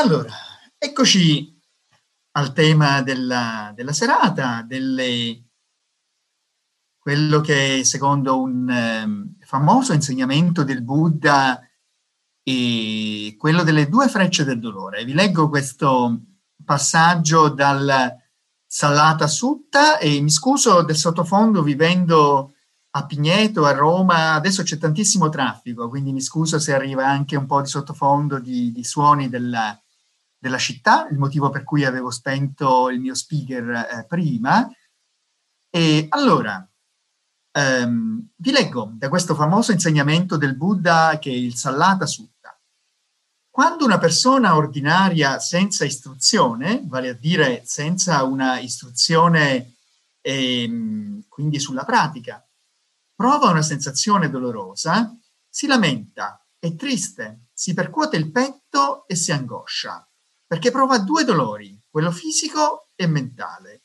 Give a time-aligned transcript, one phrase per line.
[0.00, 0.32] Allora,
[0.78, 1.60] eccoci
[2.36, 5.46] al tema della, della serata, delle,
[6.96, 11.60] quello che secondo un um, famoso insegnamento del Buddha
[12.40, 15.04] è quello delle due frecce del dolore.
[15.04, 16.16] Vi leggo questo
[16.64, 18.16] passaggio dal
[18.64, 22.52] Sallata Sutta e mi scuso del sottofondo vivendo
[22.90, 27.46] a Pigneto, a Roma, adesso c'è tantissimo traffico, quindi mi scuso se arriva anche un
[27.46, 29.76] po' di sottofondo di, di suoni della,
[30.38, 34.70] della città, il motivo per cui avevo spento il mio speaker eh, prima.
[35.68, 36.66] E allora,
[37.52, 42.58] ehm, vi leggo da questo famoso insegnamento del Buddha che è il Sallata Sutta.
[43.50, 49.74] Quando una persona ordinaria senza istruzione, vale a dire senza una istruzione
[50.20, 52.42] ehm, quindi sulla pratica,
[53.16, 55.12] prova una sensazione dolorosa,
[55.48, 60.07] si lamenta, è triste, si percuote il petto e si angoscia
[60.48, 63.82] perché prova due dolori, quello fisico e mentale.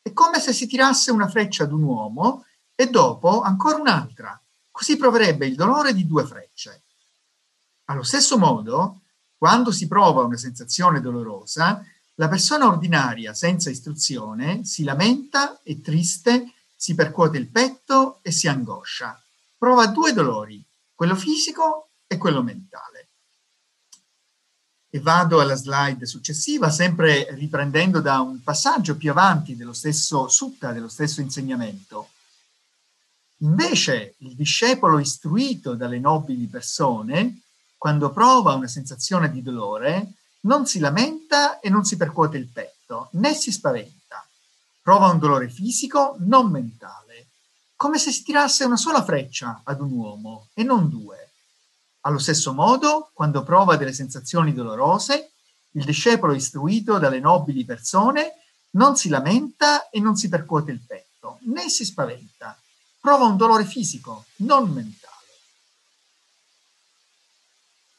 [0.00, 4.40] È come se si tirasse una freccia ad un uomo e dopo ancora un'altra.
[4.70, 6.84] Così proverebbe il dolore di due frecce.
[7.84, 9.02] Allo stesso modo,
[9.36, 16.54] quando si prova una sensazione dolorosa, la persona ordinaria senza istruzione si lamenta, è triste,
[16.74, 19.22] si percuote il petto e si angoscia.
[19.58, 22.95] Prova due dolori, quello fisico e quello mentale
[24.96, 30.72] e vado alla slide successiva, sempre riprendendo da un passaggio più avanti dello stesso sutta,
[30.72, 32.08] dello stesso insegnamento.
[33.40, 37.40] Invece il discepolo istruito dalle nobili persone,
[37.76, 43.10] quando prova una sensazione di dolore, non si lamenta e non si percuote il petto,
[43.12, 44.26] né si spaventa.
[44.80, 47.26] Prova un dolore fisico, non mentale,
[47.76, 51.25] come se si tirasse una sola freccia ad un uomo e non due
[52.06, 55.32] allo stesso modo, quando prova delle sensazioni dolorose,
[55.72, 58.34] il discepolo istruito dalle nobili persone
[58.70, 62.56] non si lamenta e non si percuote il petto, né si spaventa.
[63.00, 65.14] Prova un dolore fisico, non mentale.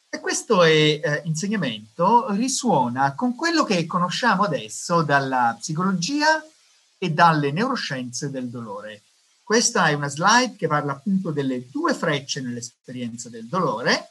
[0.09, 6.41] E questo è, eh, insegnamento risuona con quello che conosciamo adesso dalla psicologia
[6.97, 9.01] e dalle neuroscienze del dolore.
[9.47, 14.09] Questa è una slide che parla appunto delle due frecce nell'esperienza del dolore.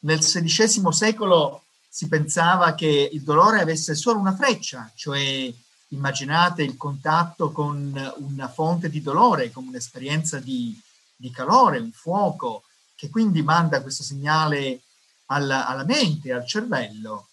[0.00, 5.50] Nel XVI secolo si pensava che il dolore avesse solo una freccia, cioè
[5.88, 10.78] immaginate il contatto con una fonte di dolore, come un'esperienza di,
[11.16, 12.64] di calore, un fuoco,
[12.94, 14.82] che quindi manda questo segnale
[15.28, 17.28] alla, alla mente, al cervello.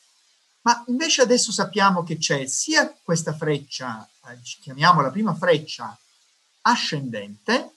[0.61, 5.97] Ma invece adesso sappiamo che c'è sia questa freccia, eh, chiamiamola prima freccia,
[6.61, 7.75] ascendente,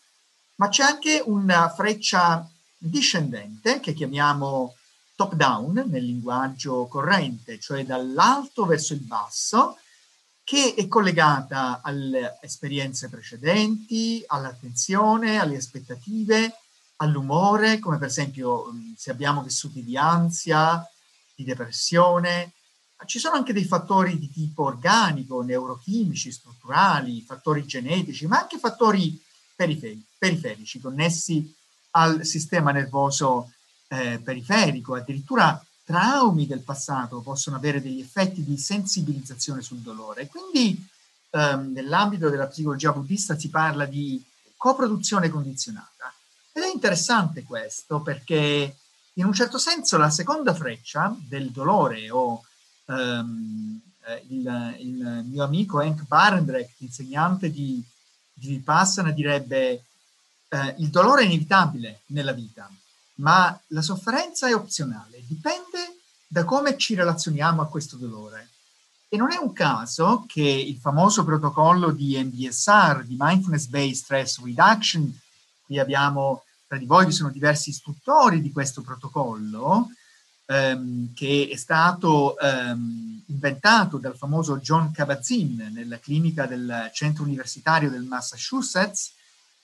[0.57, 4.75] ma c'è anche una freccia discendente che chiamiamo
[5.17, 9.79] top down nel linguaggio corrente, cioè dall'alto verso il basso,
[10.43, 16.59] che è collegata alle esperienze precedenti, all'attenzione, alle aspettative,
[16.97, 18.67] all'umore, come per esempio
[18.97, 20.87] se abbiamo vissuti di ansia,
[21.35, 22.53] di depressione,
[23.07, 29.21] ci sono anche dei fattori di tipo organico, neurochimici, strutturali, fattori genetici, ma anche fattori
[29.55, 31.55] periferi- periferici connessi
[31.93, 33.53] al sistema nervoso
[33.89, 34.95] eh, periferico.
[34.95, 40.29] Addirittura traumi del passato possono avere degli effetti di sensibilizzazione sul dolore.
[40.29, 40.85] Quindi
[41.31, 44.23] ehm, nell'ambito della psicologia buddista si parla di
[44.57, 46.13] coproduzione condizionata.
[46.53, 48.77] Ed è interessante questo perché
[49.15, 52.45] in un certo senso la seconda freccia del dolore o
[52.87, 53.81] um,
[54.29, 57.83] il, il, mio amico Hank Barendrecht, insegnante di,
[58.33, 59.85] di Vipassana, direbbe
[60.49, 62.71] eh, il dolore è inevitabile nella vita,
[63.17, 68.51] ma la sofferenza è opzionale, dipende da come ci relazioniamo a questo dolore.
[69.09, 74.43] E non è un caso che il famoso protocollo di MBSR, di Mindfulness Based Stress
[74.43, 75.21] Reduction,
[75.65, 79.91] qui abbiamo tra di voi vi sono diversi istruttori di questo protocollo,
[80.47, 87.91] ehm, che è stato ehm, inventato dal famoso John Kabat-Zinn nella clinica del centro universitario
[87.91, 89.13] del Massachusetts,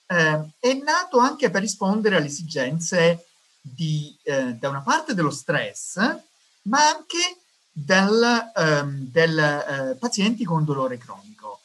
[0.06, 3.26] eh, è nato anche per rispondere alle esigenze
[3.60, 5.96] di, eh, da una parte dello stress,
[6.62, 7.36] ma anche
[7.72, 11.60] del, um, del uh, pazienti con dolore cronico.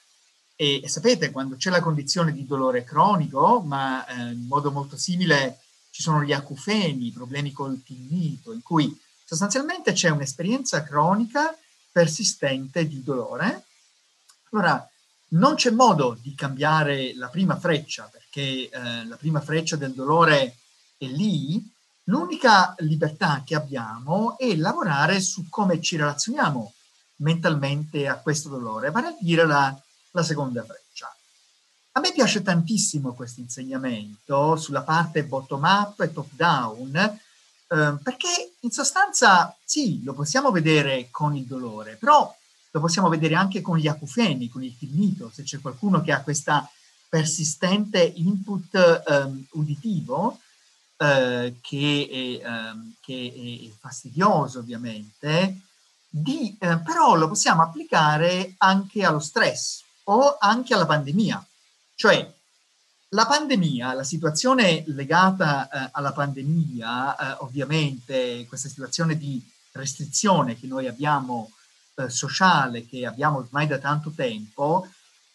[0.56, 4.95] E, e, sapete, quando c'è la condizione di dolore cronico, ma eh, in modo molto
[4.95, 11.54] simile ci sono gli acufeni, problemi col tinnito, in cui Sostanzialmente c'è un'esperienza cronica
[11.92, 13.66] persistente di dolore.
[14.51, 14.88] Allora,
[15.30, 20.56] non c'è modo di cambiare la prima freccia, perché eh, la prima freccia del dolore
[20.98, 21.74] è lì,
[22.07, 26.74] L'unica libertà che abbiamo è lavorare su come ci relazioniamo
[27.18, 29.75] mentalmente a questo dolore, vale a dire la,
[30.12, 31.12] la seconda freccia.
[31.94, 37.19] A me piace tantissimo questo insegnamento sulla parte bottom up e top down,
[37.75, 42.33] eh, perché in sostanza sì, lo possiamo vedere con il dolore, però
[42.72, 46.22] lo possiamo vedere anche con gli acufeni, con il tinnito, se c'è qualcuno che ha
[46.22, 46.69] questa
[47.10, 50.39] persistente input um, uditivo,
[50.98, 55.60] eh, che, è, um, che, è, fastidioso ovviamente,
[56.07, 61.45] di, eh, però lo possiamo applicare anche allo stress o anche alla pandemia.
[61.95, 62.33] Cioè,
[63.15, 69.41] la pandemia, la situazione legata eh, alla pandemia, eh, ovviamente questa situazione di
[69.71, 71.51] restrizione che noi abbiamo
[71.95, 74.88] eh, sociale, che abbiamo ormai da tanto tempo,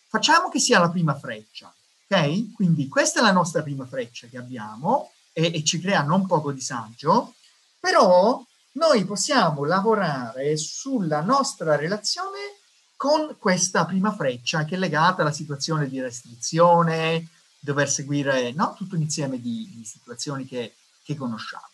[0.08, 1.72] facciamo che sia la prima freccia,
[2.06, 2.52] ok?
[2.52, 6.52] Quindi questa è la nostra prima freccia che abbiamo e, e ci crea non poco
[6.52, 7.34] disagio,
[7.78, 12.58] però noi possiamo lavorare sulla nostra relazione
[12.94, 17.26] con questa prima freccia che è legata alla situazione di restrizione,
[17.60, 18.74] dover seguire no?
[18.76, 20.74] tutto un insieme di, di situazioni che,
[21.04, 21.68] che, conosciamo.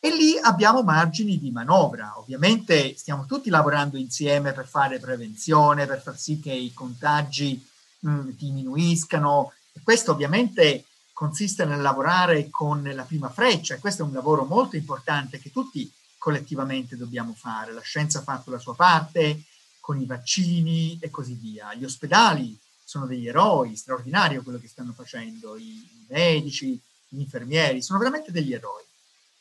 [0.00, 2.18] E lì abbiamo margini di manovra.
[2.18, 7.62] Ovviamente stiamo tutti lavorando insieme per fare prevenzione, per far sì che i contagi
[8.00, 9.52] mh, mm, diminuiscano.
[9.72, 14.44] E questo ovviamente consiste nel lavorare con la prima freccia e questo è un lavoro
[14.44, 17.72] molto importante che tutti collettivamente dobbiamo fare.
[17.72, 19.42] La scienza ha fatto la sua parte
[19.80, 21.74] con i vaccini e così via.
[21.74, 22.56] Gli ospedali
[22.88, 28.32] sono degli eroi, straordinario quello che stanno facendo, i, i medici, gli infermieri, sono veramente
[28.32, 28.82] degli eroi.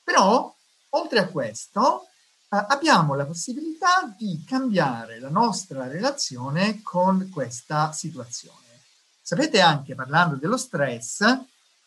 [0.03, 0.53] Però,
[0.89, 2.07] oltre a questo,
[2.49, 8.81] eh, abbiamo la possibilità di cambiare la nostra relazione con questa situazione.
[9.21, 11.23] Sapete anche, parlando dello stress,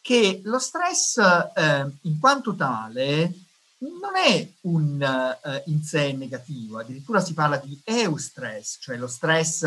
[0.01, 3.35] che lo stress eh, in quanto tale
[3.81, 9.63] non è un uh, in sé negativo, addirittura si parla di eustress, cioè lo stress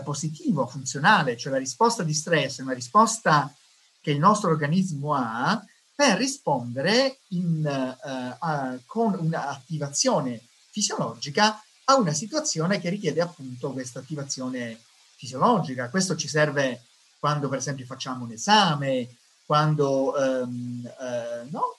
[0.00, 3.52] positivo, funzionale, cioè la risposta di stress è una risposta
[4.00, 5.64] che il nostro organismo ha
[5.94, 14.80] per rispondere in, uh, con un'attivazione fisiologica a una situazione che richiede appunto questa attivazione
[15.16, 15.88] fisiologica.
[15.88, 16.82] Questo ci serve
[17.18, 21.78] quando per esempio facciamo un esame, quando um, uh, no,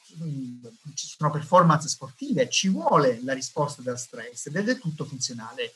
[0.94, 5.74] ci sono performance sportive, ci vuole la risposta da stress ed è del tutto funzionale.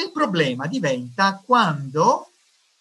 [0.00, 2.30] Il problema diventa quando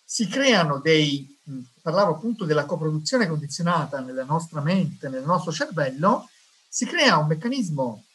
[0.03, 1.37] si creano dei,
[1.81, 6.29] parlavo appunto della coproduzione condizionata nella nostra mente, nel nostro cervello,
[6.67, 8.05] si crea un meccanismo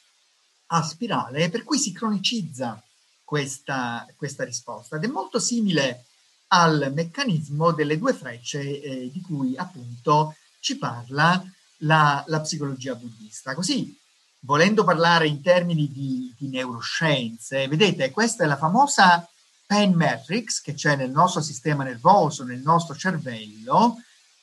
[0.68, 2.82] a spirale per cui si cronicizza
[3.22, 6.06] questa, questa risposta ed è molto simile
[6.48, 11.42] al meccanismo delle due frecce eh, di cui appunto ci parla
[11.78, 13.54] la, la, psicologia buddista.
[13.54, 13.98] Così,
[14.44, 19.28] volendo parlare in termini di, di neuroscienze, vedete, questa è la famosa
[19.66, 23.96] pain matrix che c'è nel nostro sistema nervoso, nel nostro cervello,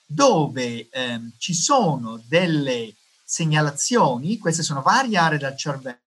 [0.05, 5.99] dove ehm, ci sono delle segnalazioni, queste sono varie aree del cervello,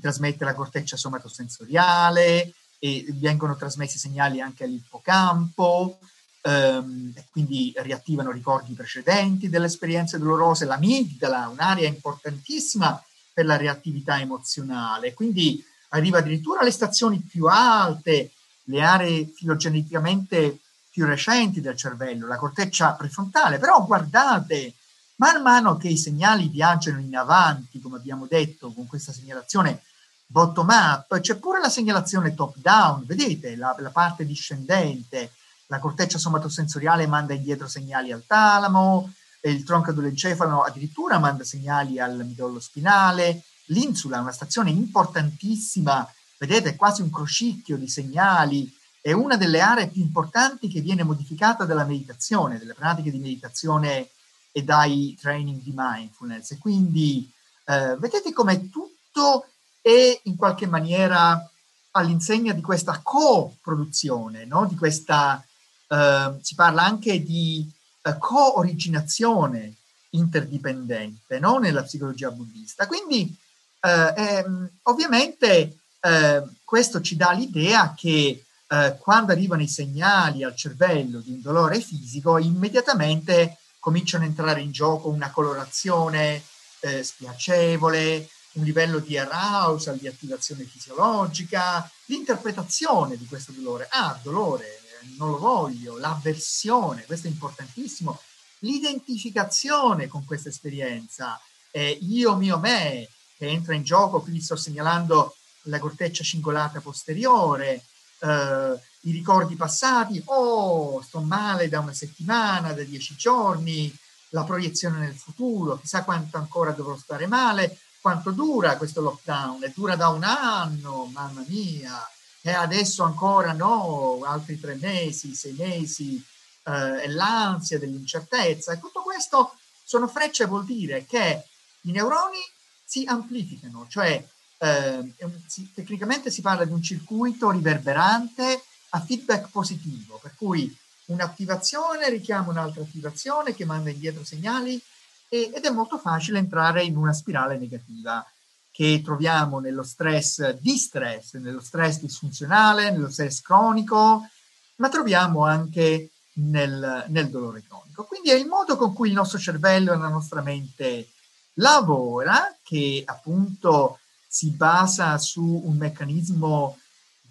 [0.00, 5.98] trasmette la corteccia somatosensoriale e vengono trasmessi segnali anche all'ippocampo,
[6.42, 15.14] ehm, quindi riattivano ricordi precedenti delle esperienze dolorose, l'amigdala, un'area importantissima per la reattività emozionale,
[15.14, 18.32] quindi arriva addirittura alle stazioni più alte,
[18.64, 20.58] le aree filogeneticamente
[20.90, 24.74] più recenti del cervello, la corteccia prefrontale, però guardate,
[25.20, 29.82] Man mano che i segnali viaggiano in avanti, come abbiamo detto, con questa segnalazione
[30.24, 35.32] bottom up, c'è pure la segnalazione top down, vedete la, la parte discendente,
[35.70, 39.12] la corteccia somatosensoriale manda indietro segnali al talamo,
[39.42, 46.06] il tronco dell'encefalo addirittura manda segnali al midollo spinale, l'insula, una stazione importantissima,
[46.38, 51.64] vedete quasi un crocicchio di segnali, è una delle aree più importanti che viene modificata
[51.64, 54.10] dalla meditazione, delle pratiche di meditazione
[54.50, 56.50] e dai training di mindfulness.
[56.50, 57.30] E quindi
[57.66, 59.46] eh, vedete come tutto
[59.80, 61.48] è in qualche maniera
[61.92, 64.66] all'insegna di questa co-produzione, no?
[64.66, 65.44] di questa,
[65.90, 67.68] eh, si parla anche di
[68.02, 69.74] eh, co-originazione
[70.10, 71.58] interdipendente no?
[71.58, 72.86] nella psicologia buddista.
[72.86, 73.36] Quindi
[73.80, 80.54] eh, ehm, ovviamente eh, questo ci dà l'idea che eh, quando arrivano i segnali al
[80.54, 86.42] cervello di un dolore fisico, immediatamente cominciano a entrare in gioco una colorazione
[86.80, 93.88] eh, spiacevole, un livello di arousal, di attivazione fisiologica, l'interpretazione di questo dolore.
[93.90, 94.79] Ah, dolore,
[95.16, 98.20] non lo voglio, l'avversione, questo è importantissimo,
[98.60, 101.40] l'identificazione con questa esperienza,
[101.70, 107.84] eh, io, mio, me, che entra in gioco, qui sto segnalando la corteccia cingolata posteriore,
[108.20, 113.94] eh, i ricordi passati, oh, sto male da una settimana, da dieci giorni,
[114.30, 119.72] la proiezione nel futuro, chissà quanto ancora dovrò stare male, quanto dura questo lockdown, è
[119.74, 121.98] dura da un anno, mamma mia,
[122.42, 126.22] e adesso ancora no, altri tre mesi, sei mesi,
[126.64, 129.54] eh, l'ansia dell'incertezza, e tutto questo
[129.84, 131.44] sono frecce, vuol dire che
[131.82, 132.38] i neuroni
[132.84, 134.24] si amplificano, cioè
[134.58, 135.14] eh,
[135.46, 140.74] si, tecnicamente si parla di un circuito riverberante a feedback positivo, per cui
[141.06, 144.80] un'attivazione richiama un'altra attivazione che manda indietro segnali
[145.28, 148.24] e, ed è molto facile entrare in una spirale negativa
[148.70, 154.28] che troviamo nello stress di stress, nello stress disfunzionale, nello stress cronico,
[154.76, 158.04] ma troviamo anche nel, nel dolore cronico.
[158.04, 161.08] Quindi è il modo con cui il nostro cervello e la nostra mente
[161.54, 166.78] lavora che appunto si basa su un meccanismo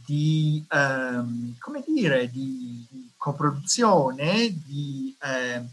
[0.05, 5.63] di, ehm, come dire, di, di coproduzione, di, eh,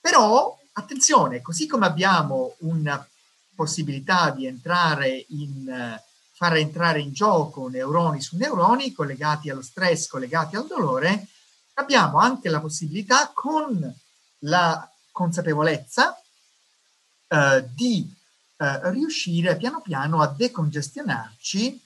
[0.00, 3.06] però attenzione, così come abbiamo una
[3.54, 5.98] possibilità di entrare in,
[6.32, 11.28] far entrare in gioco neuroni su neuroni collegati allo stress, collegati al dolore,
[11.74, 13.94] abbiamo anche la possibilità con
[14.40, 16.16] la consapevolezza
[17.28, 18.12] eh, di
[18.56, 21.80] eh, riuscire piano piano a decongestionarci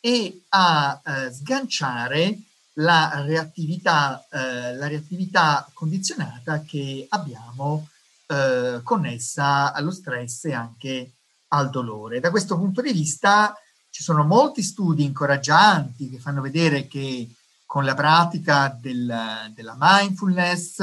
[0.00, 2.38] e a eh, sganciare
[2.74, 7.88] la reattività, eh, la reattività condizionata che abbiamo
[8.26, 11.12] eh, connessa allo stress e anche
[11.54, 12.20] al dolore.
[12.20, 13.54] Da questo punto di vista
[13.90, 17.30] ci sono molti studi incoraggianti che fanno vedere che
[17.64, 20.78] con la pratica del, della mindfulness,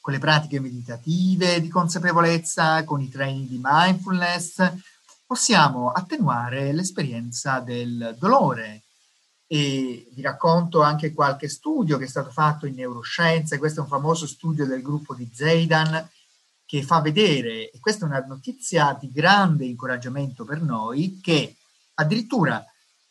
[0.00, 4.72] con le pratiche meditative di consapevolezza, con i training di mindfulness,
[5.26, 8.82] possiamo attenuare l'esperienza del dolore.
[9.46, 13.88] E vi racconto anche qualche studio che è stato fatto in neuroscienze, questo è un
[13.88, 16.08] famoso studio del gruppo di Zeidan
[16.68, 21.56] che fa vedere, e questa è una notizia di grande incoraggiamento per noi, che
[21.94, 22.62] addirittura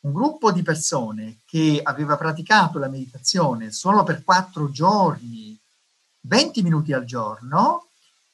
[0.02, 5.60] un gruppo di persone che aveva praticato la meditazione solo per quattro giorni,
[6.22, 7.88] 20 minuti al giorno,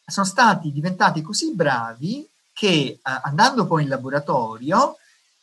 [0.05, 4.97] sono stati diventati così bravi che eh, andando poi in laboratorio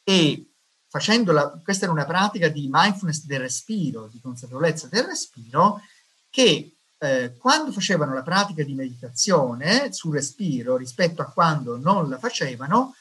[0.04, 0.44] e
[0.88, 5.80] facendo la, questa era una pratica di mindfulness del respiro, di consapevolezza del respiro,
[6.28, 12.18] che eh, quando facevano la pratica di meditazione sul respiro rispetto a quando non la
[12.18, 12.94] facevano,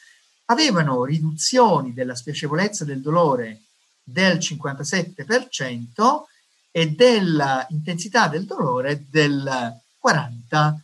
[0.46, 3.64] avevano riduzioni della spiacevolezza del dolore
[4.02, 6.24] del 57%
[6.72, 10.78] e dell'intensità del dolore del 40%.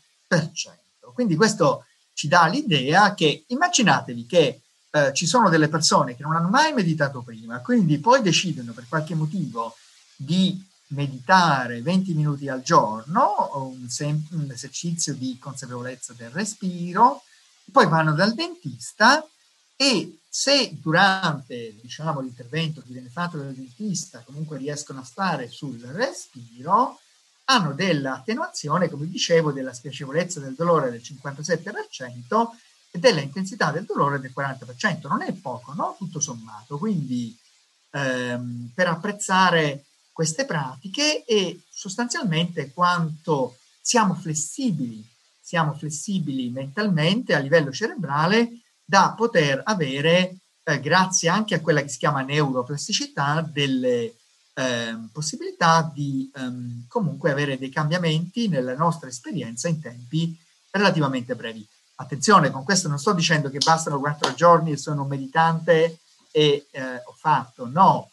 [1.13, 6.35] Quindi questo ci dà l'idea che immaginatevi che eh, ci sono delle persone che non
[6.35, 9.75] hanno mai meditato prima, quindi poi decidono per qualche motivo
[10.17, 17.23] di meditare 20 minuti al giorno, un, sem- un esercizio di consapevolezza del respiro,
[17.71, 19.27] poi vanno dal dentista
[19.75, 25.79] e se durante diciamo, l'intervento che viene fatto dal dentista comunque riescono a stare sul
[25.79, 26.99] respiro,
[27.45, 32.47] hanno dell'attenuazione, come dicevo, della spiacevolezza del dolore del 57%
[32.91, 35.07] e della intensità del dolore del 40%.
[35.07, 35.95] Non è poco, no?
[35.97, 36.77] Tutto sommato.
[36.77, 37.37] Quindi
[37.91, 39.85] ehm, per apprezzare
[40.15, 45.05] queste pratiche e sostanzialmente quanto siamo flessibili,
[45.41, 51.89] siamo flessibili mentalmente a livello cerebrale da poter avere, eh, grazie anche a quella che
[51.89, 54.13] si chiama neuroplasticità, delle
[54.53, 60.33] eh, possibilità di ehm, comunque avere dei cambiamenti nella nostra esperienza in tempi
[60.71, 61.67] relativamente brevi.
[61.95, 65.99] Attenzione, con questo non sto dicendo che bastano quattro giorni e sono meditante
[66.31, 68.11] e eh, ho fatto, no,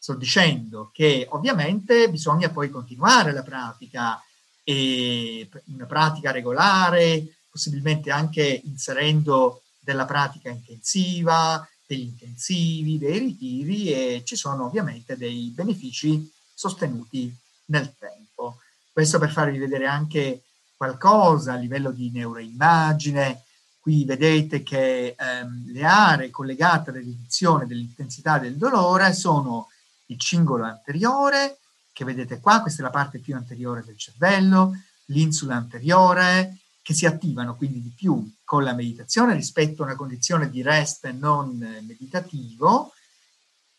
[0.00, 4.18] sto dicendo che ovviamente bisogna poi continuare la pratica,
[4.64, 14.22] e una pratica regolare, possibilmente anche inserendo della pratica intensiva, degli intensivi, dei ritiri e
[14.24, 17.34] ci sono ovviamente dei benefici sostenuti
[17.66, 18.58] nel tempo.
[18.90, 20.44] Questo per farvi vedere anche
[20.76, 23.42] qualcosa a livello di neuroimmagine.
[23.78, 29.68] Qui vedete che ehm, le aree collegate alla riduzione dell'intensità del dolore sono
[30.10, 31.58] il cingolo anteriore,
[31.92, 34.72] che vedete qua, questa è la parte più anteriore del cervello,
[35.06, 40.48] l'insula anteriore, che si attivano quindi di più con la meditazione rispetto a una condizione
[40.50, 42.92] di rest non meditativo,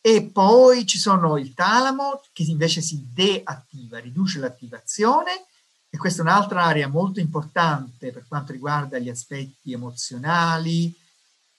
[0.03, 5.45] E poi ci sono il talamo che invece si deattiva, riduce l'attivazione.
[5.89, 10.95] E questa è un'altra area molto importante per quanto riguarda gli aspetti emozionali,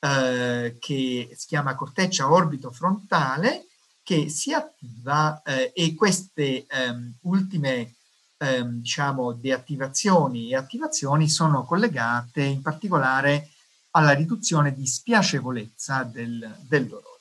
[0.00, 3.66] eh, che si chiama corteccia orbito frontale,
[4.02, 7.94] che si attiva eh, e queste ehm, ultime
[8.38, 13.50] ehm, diciamo, deattivazioni e attivazioni sono collegate in particolare
[13.90, 17.20] alla riduzione di spiacevolezza del, del dolore.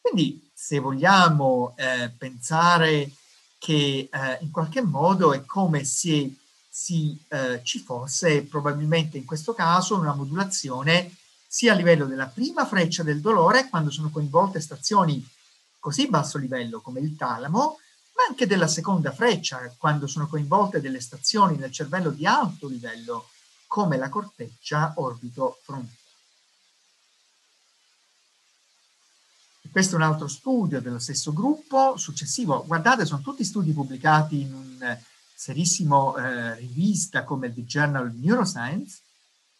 [0.00, 3.12] Quindi se vogliamo eh, pensare
[3.58, 6.36] che eh, in qualche modo è come se
[6.68, 11.14] si, eh, ci fosse probabilmente in questo caso una modulazione
[11.46, 15.24] sia a livello della prima freccia del dolore, quando sono coinvolte stazioni
[15.82, 17.78] così basso livello come il talamo,
[18.14, 23.28] ma anche della seconda freccia, quando sono coinvolte delle stazioni nel cervello di alto livello,
[23.66, 25.96] come la corteccia orbito frontale.
[29.72, 32.62] Questo è un altro studio dello stesso gruppo, successivo.
[32.64, 34.98] Guardate, sono tutti studi pubblicati in un
[35.34, 39.00] serissimo eh, rivista come The Journal of Neuroscience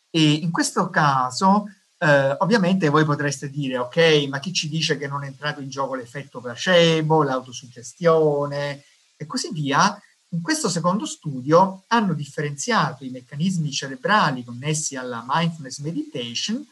[0.09, 1.65] e in questo caso
[2.03, 5.71] eh, ovviamente voi potreste dire, ok, ma chi ci dice che non è entrato in
[5.71, 8.83] gioco l'effetto placebo, l'autosuggestione
[9.17, 9.97] e così via?
[10.31, 16.67] In questo secondo studio hanno differenziato i meccanismi cerebrali connessi alla mindfulness meditation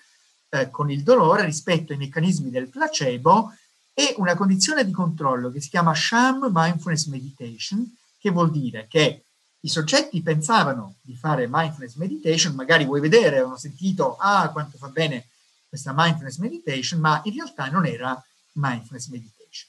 [0.48, 3.54] eh, con il dolore rispetto ai meccanismi del placebo
[3.94, 9.26] e una condizione di controllo che si chiama sham mindfulness meditation, che vuol dire che
[9.60, 14.88] i soggetti pensavano di fare mindfulness meditation, magari vuoi vedere, hanno sentito, ah, quanto fa
[14.88, 15.28] bene
[15.68, 19.68] questa mindfulness meditation, ma in realtà non era mindfulness meditation.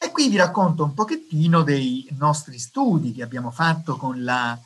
[0.00, 4.58] E qui vi racconto un pochettino dei nostri studi che abbiamo fatto con la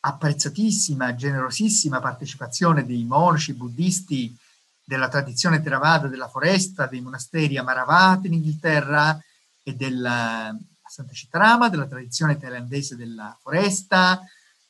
[0.00, 4.34] apprezzatissima, generosissima partecipazione dei monaci buddisti
[4.82, 9.20] della tradizione Theravada della foresta, dei monasteri Amaravati in Inghilterra
[9.62, 10.56] e della
[10.90, 14.20] Santa Citarama, della tradizione thailandese della foresta,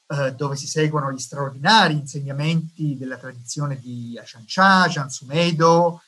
[0.06, 6.02] eh, dove si seguono gli straordinari insegnamenti della tradizione di Ashan Cha, Jan Sumedo.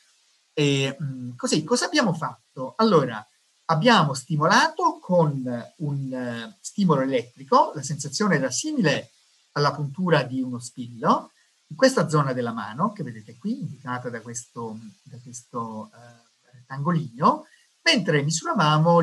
[0.52, 2.74] E, mh, mm, così, cosa abbiamo fatto?
[2.76, 3.26] Allora,
[3.66, 5.42] abbiamo stimolato con
[5.76, 9.10] un uh, stimolo elettrico, la sensazione era simile
[9.52, 11.30] alla puntura di uno spillo,
[11.68, 17.46] in questa zona della mano, che vedete qui, indicata da questo, da questo uh, rettangolino,
[17.82, 19.00] mentre misuravamo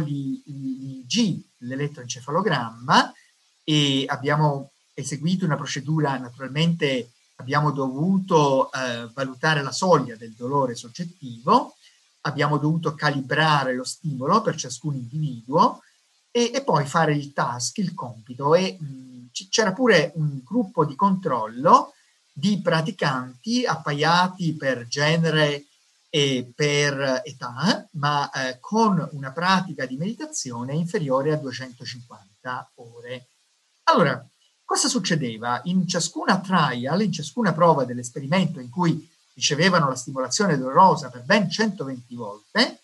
[1.09, 3.13] l'IG, l'elettroencefalogramma,
[3.63, 11.75] e abbiamo eseguito una procedura, naturalmente abbiamo dovuto eh, valutare la soglia del dolore soggettivo,
[12.21, 15.81] abbiamo dovuto calibrare lo stimolo per ciascun individuo
[16.31, 20.95] e, e poi fare il task, il compito e mh, c'era pure un gruppo di
[20.95, 21.93] controllo
[22.31, 25.65] di praticanti appaiati per genere
[26.09, 33.27] e per età, ma eh, con una pratica di meditazione inferiore a 250 ore.
[33.83, 34.27] Allora,
[34.63, 35.61] cosa succedeva?
[35.65, 41.49] In ciascuna trial, in ciascuna prova dell'esperimento in cui ricevevano la stimolazione dolorosa per ben
[41.49, 42.81] 120 volte,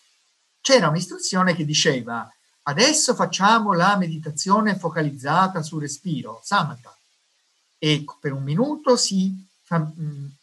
[0.60, 2.30] c'era un'istruzione che diceva
[2.62, 6.96] adesso facciamo la meditazione focalizzata sul respiro, samatha,
[7.78, 9.46] e per un minuto si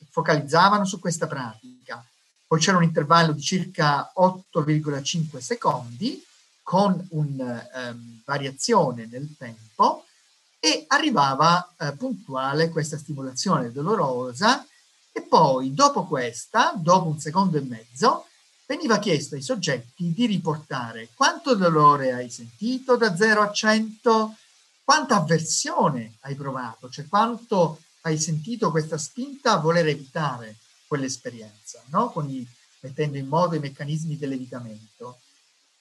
[0.10, 2.06] focalizzavano su questa pratica.
[2.54, 6.24] Poi c'era un intervallo di circa 8,5 secondi
[6.62, 10.06] con una um, variazione nel tempo
[10.60, 14.64] e arrivava uh, puntuale questa stimolazione dolorosa
[15.12, 18.28] e poi dopo questa, dopo un secondo e mezzo,
[18.68, 24.36] veniva chiesto ai soggetti di riportare quanto dolore hai sentito da 0 a 100,
[24.84, 30.58] quanta avversione hai provato, cioè quanto hai sentito questa spinta a voler evitare
[30.94, 32.14] quell'esperienza, no?
[32.28, 32.48] I,
[32.82, 35.22] mettendo in modo i meccanismi dell'evitamento,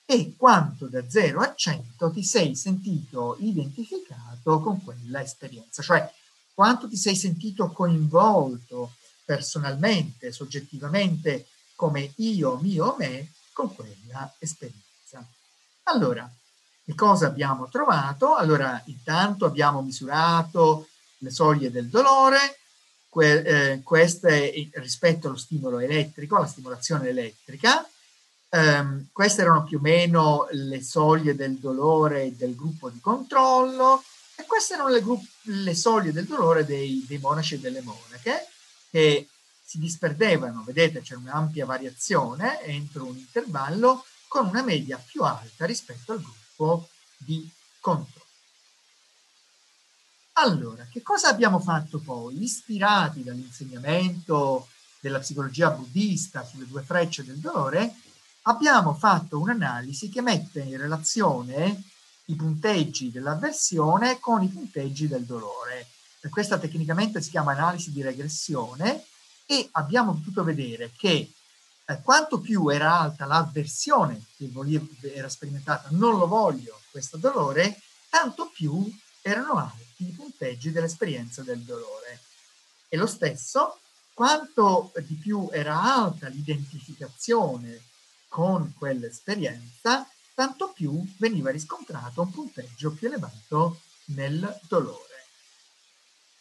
[0.05, 6.11] e quanto da 0 a 100 ti sei sentito identificato con quella esperienza, cioè
[6.55, 11.45] quanto ti sei sentito coinvolto personalmente, soggettivamente,
[11.75, 15.23] come io, mio, me, con quella esperienza.
[15.83, 16.27] Allora,
[16.83, 18.33] che cosa abbiamo trovato?
[18.35, 20.87] Allora, intanto abbiamo misurato
[21.19, 22.57] le soglie del dolore,
[23.13, 27.87] que, eh, queste rispetto allo stimolo elettrico, alla stimolazione elettrica.
[28.49, 34.03] Um, queste erano più o meno le soglie del dolore del gruppo di controllo
[34.35, 38.47] e queste erano le, gru- le soglie del dolore dei, dei monaci e delle monache
[38.91, 39.27] che
[39.63, 46.11] si disperdevano, vedete c'è un'ampia variazione entro un intervallo con una media più alta rispetto
[46.11, 47.49] al gruppo di
[47.79, 48.22] controllo.
[50.35, 52.41] Allora, che cosa abbiamo fatto poi?
[52.41, 54.67] Ispirati dall'insegnamento
[54.99, 57.93] della psicologia buddista sulle due frecce del dolore,
[58.43, 61.83] abbiamo fatto un'analisi che mette in relazione
[62.25, 65.89] i punteggi dell'avversione con i punteggi del dolore.
[66.29, 69.05] Questa tecnicamente si chiama analisi di regressione
[69.45, 71.31] e abbiamo potuto vedere che
[71.85, 74.49] eh, quanto più era alta l'avversione che
[75.13, 78.89] era sperimentata, non lo voglio questo dolore, tanto più
[79.21, 82.21] erano alti i punteggi dell'esperienza del dolore.
[82.87, 83.79] E lo stesso,
[84.13, 87.81] quanto di più era alta l'identificazione
[88.27, 95.11] con quell'esperienza, tanto più veniva riscontrato un punteggio più elevato nel dolore.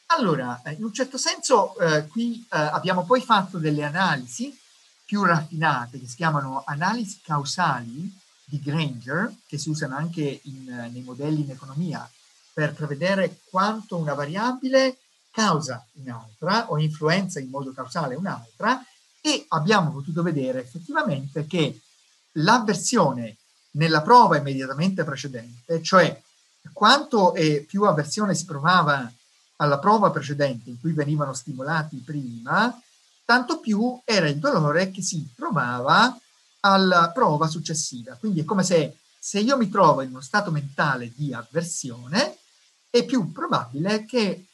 [0.06, 4.58] Allora, eh, in un certo senso, eh, qui eh, abbiamo poi fatto delle analisi
[5.04, 11.02] più raffinate che si chiamano analisi causali di Granger, che si usano anche in, nei
[11.02, 12.10] modelli in economia
[12.52, 14.98] per prevedere quanto una variabile
[15.30, 18.84] causa un'altra o influenza in modo causale un'altra
[19.20, 21.80] e abbiamo potuto vedere effettivamente che
[22.32, 23.38] l'avversione
[23.72, 26.20] nella prova immediatamente precedente, cioè
[26.72, 27.32] quanto
[27.66, 29.10] più avversione si provava
[29.56, 32.78] alla prova precedente in cui venivano stimolati prima,
[33.24, 36.16] tanto più era il dolore che si provava
[36.60, 38.16] alla prova successiva.
[38.16, 42.38] Quindi è come se, se io mi trovo in uno stato mentale di avversione,
[42.92, 44.44] è più probabile che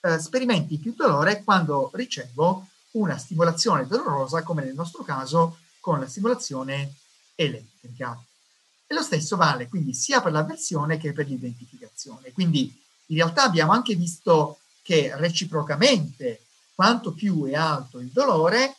[0.00, 6.08] eh, sperimenti più dolore quando ricevo una stimolazione dolorosa, come nel nostro caso con la
[6.08, 6.94] stimolazione
[7.36, 8.20] elettrica.
[8.84, 12.32] E lo stesso vale quindi sia per l'avversione che per l'identificazione.
[12.32, 18.74] Quindi in realtà abbiamo anche visto che reciprocamente quanto più è alto il dolore,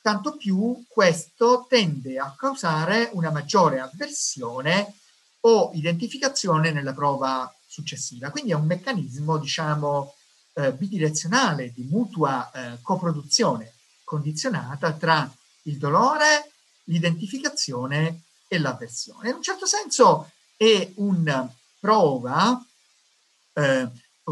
[0.00, 4.94] tanto più questo tende a causare una maggiore avversione
[5.40, 8.30] o identificazione nella prova successiva.
[8.30, 10.14] Quindi è un meccanismo, diciamo,
[10.54, 13.72] eh, bidirezionale di mutua eh, coproduzione
[14.04, 15.28] condizionata tra
[15.62, 16.52] il dolore,
[16.84, 19.30] l'identificazione e l'avversione.
[19.30, 22.64] In un certo senso è una prova,
[23.54, 23.88] eh,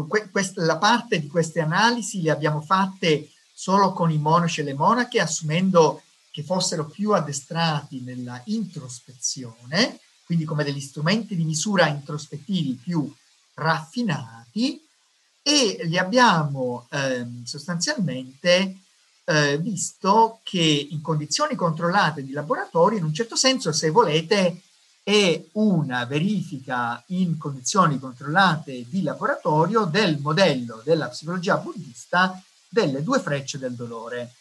[0.07, 4.63] que- quest- la parte di queste analisi le abbiamo fatte solo con i monaci e
[4.63, 6.01] le monache, assumendo
[6.31, 13.13] che fossero più addestrati nella introspezione, quindi come degli strumenti di misura introspettivi più
[13.55, 14.81] raffinati,
[15.41, 18.77] e li abbiamo eh, sostanzialmente
[19.25, 24.61] eh, visto che in condizioni controllate di laboratorio, in un certo senso, se volete,
[25.03, 33.19] è una verifica in condizioni controllate di laboratorio del modello della psicologia buddista delle due
[33.19, 34.35] frecce del dolore.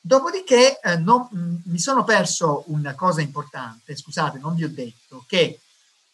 [0.00, 5.24] Dopodiché eh, non, mh, mi sono perso una cosa importante, scusate, non vi ho detto
[5.26, 5.58] che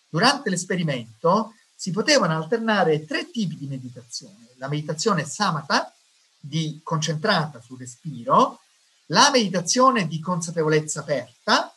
[0.09, 4.49] durante l'esperimento si potevano alternare tre tipi di meditazione.
[4.57, 5.93] La meditazione samatha,
[6.39, 8.61] di concentrata sul respiro,
[9.07, 11.75] la meditazione di consapevolezza aperta,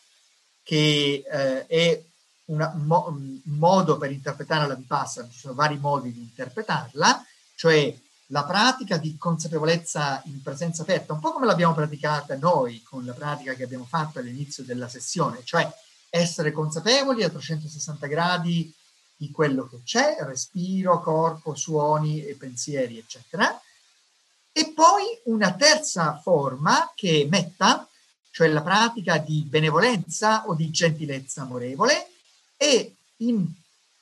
[0.63, 2.03] che eh, è
[2.45, 7.97] una, mo, un modo per interpretare la vipassana, ci sono vari modi di interpretarla, cioè
[8.27, 13.13] la pratica di consapevolezza in presenza aperta, un po' come l'abbiamo praticata noi con la
[13.13, 15.69] pratica che abbiamo fatto all'inizio della sessione, cioè
[16.09, 18.73] essere consapevoli a 360 gradi
[19.17, 23.59] di quello che c'è, respiro, corpo, suoni e pensieri, eccetera.
[24.51, 27.87] E poi una terza forma che è metta,
[28.31, 32.11] cioè la pratica di benevolenza o di gentilezza amorevole,
[32.55, 33.45] e in,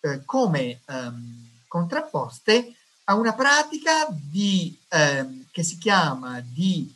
[0.02, 2.74] eh, come ehm, contrapposte
[3.06, 6.94] a una pratica di, ehm, che si chiama di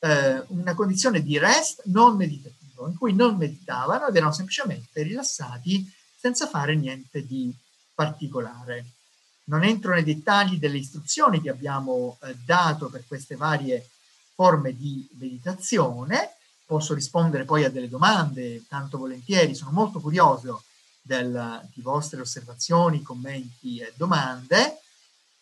[0.00, 5.90] eh, una condizione di rest non meditativo, in cui non meditavano ed erano semplicemente rilassati
[6.18, 7.54] senza fare niente di
[7.94, 8.84] particolare.
[9.44, 13.88] Non entro nei dettagli delle istruzioni che abbiamo eh, dato per queste varie
[14.34, 20.64] forme di meditazione, posso rispondere poi a delle domande, tanto volentieri, sono molto curioso
[21.02, 24.78] del, di vostre osservazioni, commenti e domande.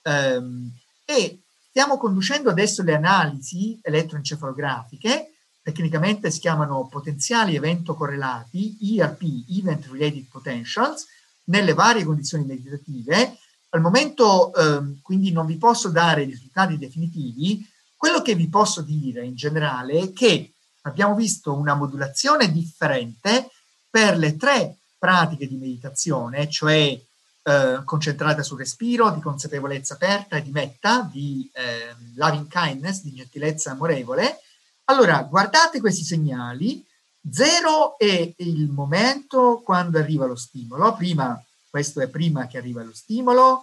[0.02, 0.72] Um,
[1.04, 9.86] e stiamo conducendo adesso le analisi elettroencefalografiche, tecnicamente si chiamano potenziali evento correlati, ERP, Event
[9.86, 11.06] Related Potentials,
[11.50, 13.36] nelle varie condizioni meditative.
[13.70, 19.24] Al momento ehm, quindi non vi posso dare risultati definitivi, quello che vi posso dire
[19.24, 23.50] in generale è che abbiamo visto una modulazione differente
[23.90, 26.98] per le tre pratiche di meditazione, cioè
[27.42, 33.12] eh, concentrata sul respiro, di consapevolezza aperta e di metta, di eh, loving kindness, di
[33.12, 34.40] gentilezza amorevole.
[34.84, 36.84] Allora, guardate questi segnali
[37.28, 42.94] Zero è il momento quando arriva lo stimolo, prima, questo è prima che arriva lo
[42.94, 43.62] stimolo,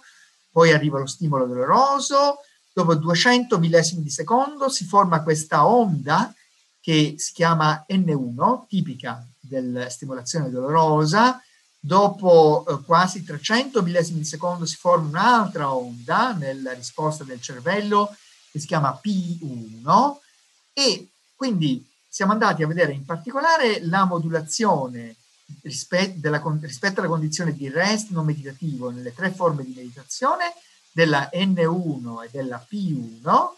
[0.50, 2.38] poi arriva lo stimolo doloroso,
[2.72, 6.32] dopo 200 millesimi di secondo si forma questa onda
[6.80, 11.42] che si chiama N1, tipica della stimolazione dolorosa.
[11.80, 18.14] Dopo eh, quasi 300 millesimi di secondo si forma un'altra onda nella risposta del cervello
[18.50, 20.16] che si chiama P1
[20.72, 25.16] e quindi siamo andati a vedere in particolare la modulazione
[25.62, 30.52] rispetto, della, rispetto alla condizione di rest non meditativo nelle tre forme di meditazione
[30.92, 33.48] della N1 e della P1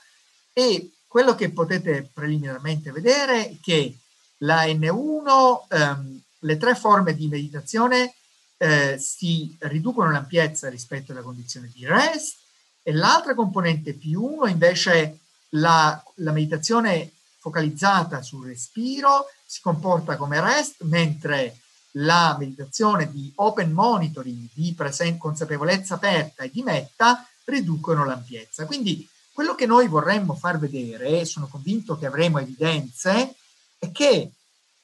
[0.52, 3.96] e quello che potete preliminarmente vedere è che
[4.38, 8.14] la N1, ehm, le tre forme di meditazione
[8.56, 12.38] eh, si riducono l'ampiezza rispetto alla condizione di rest
[12.82, 15.18] e l'altra componente P1 invece
[15.50, 21.56] la, la meditazione focalizzata sul respiro si comporta come rest, mentre
[21.94, 28.66] la meditazione di open monitoring, di presen- consapevolezza aperta e di metta riducono l'ampiezza.
[28.66, 33.34] Quindi quello che noi vorremmo far vedere, sono convinto che avremo evidenze,
[33.78, 34.32] è che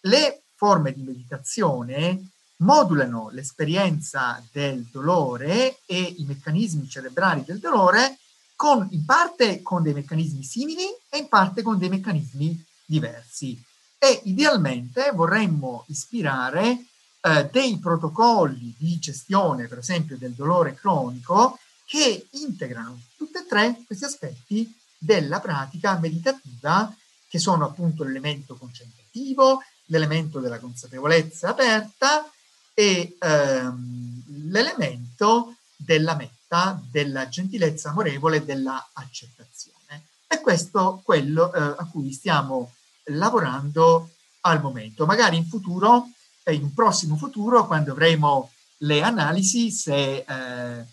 [0.01, 8.19] le forme di meditazione modulano l'esperienza del dolore e i meccanismi cerebrali del dolore
[8.57, 13.62] con, in parte con dei meccanismi simili e in parte con dei meccanismi diversi.
[13.99, 16.85] E idealmente vorremmo ispirare
[17.21, 23.83] eh, dei protocolli di gestione, per esempio, del dolore cronico che integrano tutti e tre
[23.87, 26.92] questi aspetti della pratica meditativa,
[27.29, 32.29] che sono appunto l'elemento concentrativo, l'elemento della consapevolezza aperta
[32.75, 40.07] e ehm, l'elemento della metta, della gentilezza amorevole, della accettazione.
[40.27, 42.73] E questo è quello eh, a cui stiamo
[43.11, 44.11] lavorando
[44.41, 45.07] al momento.
[45.07, 46.09] Magari in futuro,
[46.43, 50.87] eh, in un prossimo futuro, quando avremo le analisi, se eh,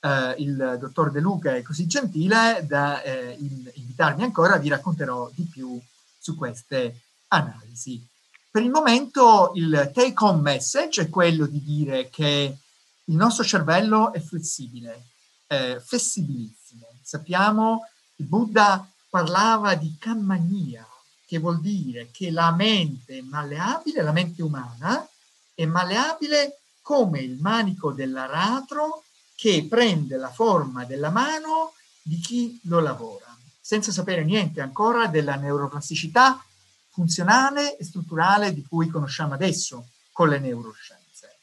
[0.00, 5.44] eh il dottor De Luca è così gentile da eh, invitarmi ancora, vi racconterò di
[5.44, 5.80] più
[6.18, 8.04] su queste analisi.
[8.50, 12.56] Per il momento il take home message è quello di dire che
[13.04, 15.08] il nostro cervello è flessibile,
[15.46, 16.86] è flessibilissimo.
[17.02, 17.86] Sappiamo,
[18.16, 20.86] il Buddha parlava di kammania,
[21.26, 25.06] che vuol dire che la mente malleabile, la mente umana,
[25.54, 32.80] è malleabile come il manico dell'aratro che prende la forma della mano di chi lo
[32.80, 36.44] lavora, senza sapere niente ancora della neuroplasticità
[36.90, 41.36] funzionale e strutturale di cui conosciamo adesso con le neuroscienze.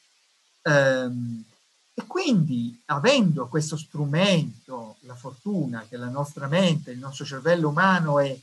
[0.62, 1.44] Ehm,
[2.02, 8.18] e quindi, avendo questo strumento, la fortuna che la nostra mente, il nostro cervello umano
[8.18, 8.36] è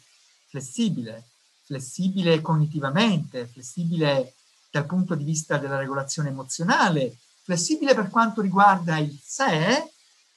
[0.47, 1.25] flessibile,
[1.65, 4.33] flessibile cognitivamente, flessibile
[4.71, 9.91] dal punto di vista della regolazione emozionale, flessibile per quanto riguarda il sé,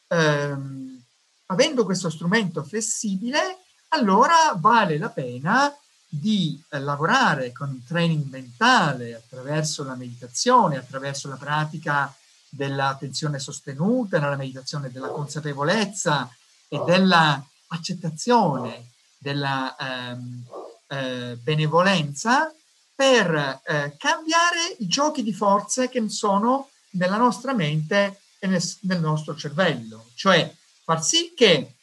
[0.08, 1.00] ehm,
[1.46, 3.58] avendo questo strumento flessibile,
[3.88, 5.72] allora vale la pena
[6.08, 12.12] di eh, lavorare con un training mentale attraverso la meditazione, attraverso la pratica
[12.54, 16.28] dell'attenzione sostenuta, nella meditazione della consapevolezza
[16.68, 20.44] e della accettazione, della ehm,
[20.88, 22.52] eh, benevolenza
[22.94, 29.00] per eh, cambiare i giochi di forze che sono nella nostra mente e nel, nel
[29.00, 31.76] nostro cervello, cioè far sì che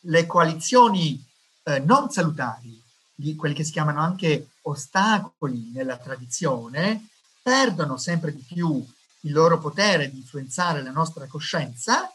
[0.00, 1.24] le coalizioni
[1.62, 2.78] eh, non salutari
[3.14, 7.08] di quelli che si chiamano anche ostacoli nella tradizione,
[7.40, 8.84] perdono sempre di più
[9.24, 12.10] il loro potere di influenzare la nostra coscienza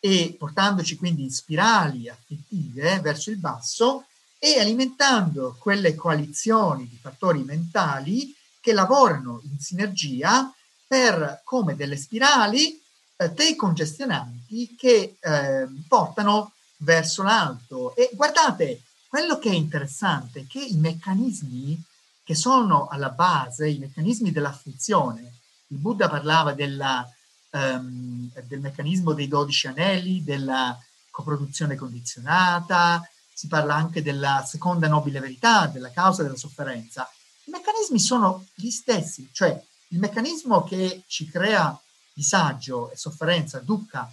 [0.00, 4.04] e portandoci quindi in spirali affettive verso il basso
[4.38, 10.52] e alimentando quelle coalizioni di fattori mentali che lavorano in sinergia
[10.86, 12.80] per come delle spirali
[13.16, 17.94] eh, decongestionanti che eh, portano verso l'alto.
[17.96, 21.82] E guardate, quello che è interessante è che i meccanismi
[22.22, 25.37] che sono alla base, i meccanismi della funzione,
[25.68, 27.06] il Buddha parlava della,
[27.50, 30.78] um, del meccanismo dei dodici anelli, della
[31.10, 33.02] coproduzione condizionata,
[33.32, 37.08] si parla anche della seconda nobile verità, della causa della sofferenza.
[37.44, 41.78] I meccanismi sono gli stessi, cioè il meccanismo che ci crea
[42.12, 44.12] disagio e sofferenza, dukkha,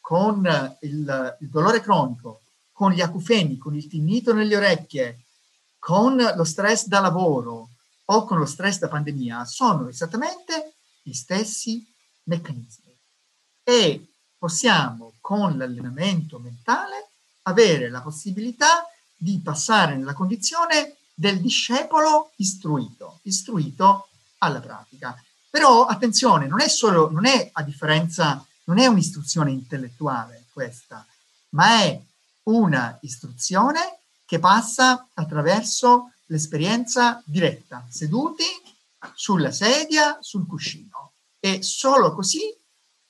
[0.00, 5.24] con il, il dolore cronico, con gli acufeni, con il tinnito nelle orecchie,
[5.78, 7.68] con lo stress da lavoro
[8.04, 10.69] o con lo stress da pandemia, sono esattamente
[11.02, 11.86] gli stessi
[12.24, 12.96] meccanismi.
[13.62, 17.10] E possiamo, con l'allenamento mentale,
[17.42, 18.86] avere la possibilità
[19.16, 24.08] di passare nella condizione del discepolo istruito, istruito
[24.38, 25.14] alla pratica.
[25.50, 31.06] Però attenzione, non è solo, non è a differenza, non è un'istruzione intellettuale questa,
[31.50, 32.00] ma è
[32.44, 38.44] una istruzione che passa attraverso l'esperienza diretta, seduti
[39.14, 41.12] sulla sedia, sul cuscino.
[41.38, 42.54] E solo così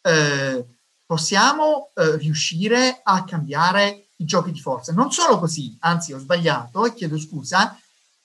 [0.03, 0.65] eh,
[1.05, 4.93] possiamo eh, riuscire a cambiare i giochi di forza.
[4.93, 7.79] Non solo così, anzi ho sbagliato e chiedo scusa,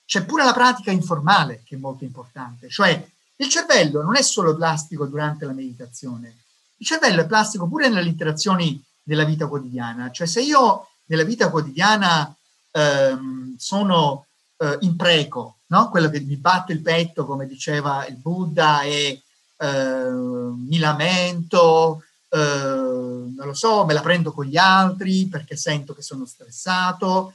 [0.06, 4.56] c'è pure la pratica informale che è molto importante, cioè il cervello non è solo
[4.56, 6.43] plastico durante la meditazione,
[6.78, 11.49] il cervello è plastico pure nelle interazioni della vita quotidiana, cioè se io nella vita
[11.49, 12.34] quotidiana
[12.71, 15.89] ehm, sono eh, impreco, no?
[15.89, 19.21] quello che mi batte il petto, come diceva il Buddha, e
[19.58, 25.93] eh, mi lamento, eh, non lo so, me la prendo con gli altri perché sento
[25.93, 27.34] che sono stressato.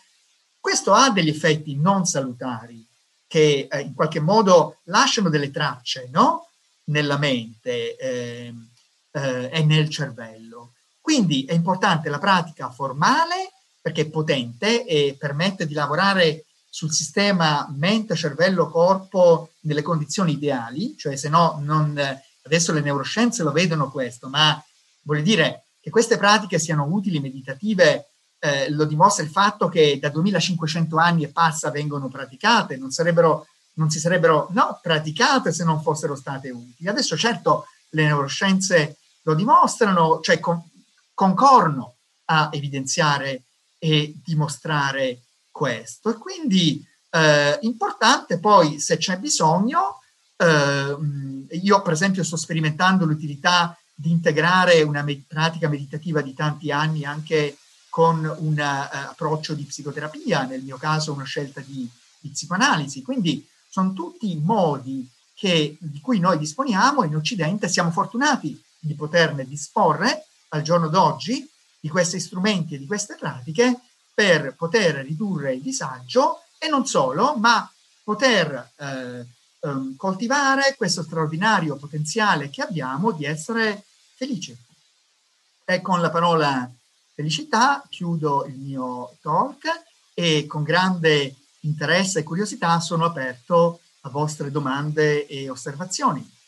[0.58, 2.86] Questo ha degli effetti non salutari
[3.26, 6.48] che eh, in qualche modo lasciano delle tracce no?
[6.84, 8.68] nella mente ehm,
[9.12, 10.72] eh, e nel cervello.
[11.00, 17.68] Quindi è importante la pratica formale perché è potente e permette di lavorare sul sistema
[17.76, 22.00] mente, cervello, corpo nelle condizioni ideali, cioè se no non,
[22.42, 24.62] adesso le neuroscienze lo vedono questo, ma
[25.02, 30.08] vuol dire che queste pratiche siano utili, meditative, eh, lo dimostra il fatto che da
[30.08, 35.82] 2500 anni e passa vengono praticate, non, sarebbero, non si sarebbero no, praticate se non
[35.82, 36.88] fossero state utili.
[36.88, 40.62] Adesso certo le neuroscienze lo dimostrano, cioè con,
[41.12, 43.42] concorrono a evidenziare
[43.78, 46.10] e dimostrare questo.
[46.10, 50.00] E quindi eh, importante poi se c'è bisogno,
[50.36, 50.96] eh,
[51.62, 57.04] io per esempio sto sperimentando l'utilità di integrare una med- pratica meditativa di tanti anni
[57.04, 57.58] anche
[57.90, 61.86] con un uh, approccio di psicoterapia, nel mio caso una scelta di,
[62.20, 63.02] di psicoanalisi.
[63.02, 69.44] Quindi sono tutti modi che, di cui noi disponiamo in Occidente, siamo fortunati di poterne
[69.44, 71.46] disporre al giorno d'oggi
[71.80, 73.80] di questi strumenti e di queste pratiche
[74.12, 77.70] per poter ridurre il disagio e non solo, ma
[78.02, 79.26] poter eh,
[79.60, 84.56] um, coltivare questo straordinario potenziale che abbiamo di essere felici.
[85.64, 86.70] E con la parola
[87.14, 89.66] felicità chiudo il mio talk
[90.14, 96.38] e con grande interesse e curiosità sono aperto a vostre domande e osservazioni.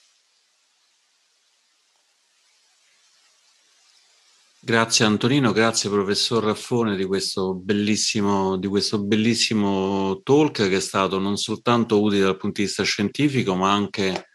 [4.64, 11.18] Grazie Antonino, grazie professor Raffone di questo, bellissimo, di questo bellissimo talk che è stato
[11.18, 14.28] non soltanto utile dal punto di vista scientifico, ma anche,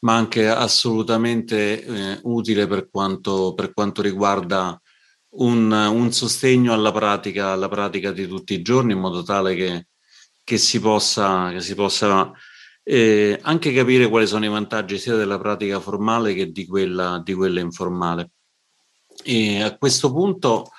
[0.00, 4.76] ma anche assolutamente eh, utile per quanto, per quanto riguarda
[5.36, 9.86] un, un, sostegno alla pratica, alla pratica di tutti i giorni, in modo tale che,
[10.42, 12.32] che si possa, che si possa
[12.82, 17.32] eh, anche capire quali sono i vantaggi sia della pratica formale che di quella, di
[17.32, 18.32] quella informale.
[19.22, 20.70] E a questo punto,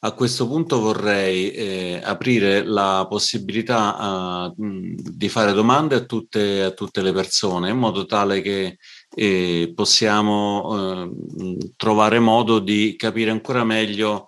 [0.00, 6.70] a questo punto vorrei eh, aprire la possibilità uh, di fare domande a tutte, a
[6.72, 8.78] tutte, le persone in modo tale che
[9.14, 14.26] eh, possiamo eh, trovare modo di capire ancora meglio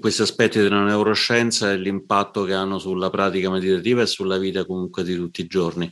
[0.00, 5.04] questi aspetti della neuroscienza e l'impatto che hanno sulla pratica meditativa e sulla vita comunque
[5.04, 5.90] di tutti i giorni.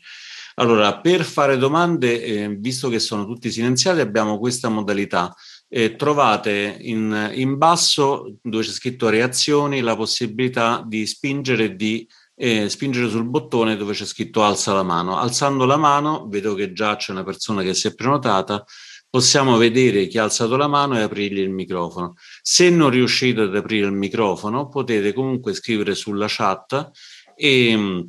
[0.57, 5.35] Allora, per fare domande, eh, visto che sono tutti silenziati, abbiamo questa modalità
[5.77, 12.69] eh, trovate in, in, basso dove c'è scritto reazioni la possibilità di spingere, di, eh,
[12.69, 15.19] spingere sul bottone dove c'è scritto alza la mano.
[15.19, 18.65] Alzando la mano, vedo che già c'è una persona che si è prenotata,
[19.11, 22.15] possiamo vedere chi ha alzato la mano e aprirgli il microfono.
[22.41, 26.93] Se non riuscite ad aprire il microfono, potete comunque scrivere sulla chat
[27.35, 28.07] e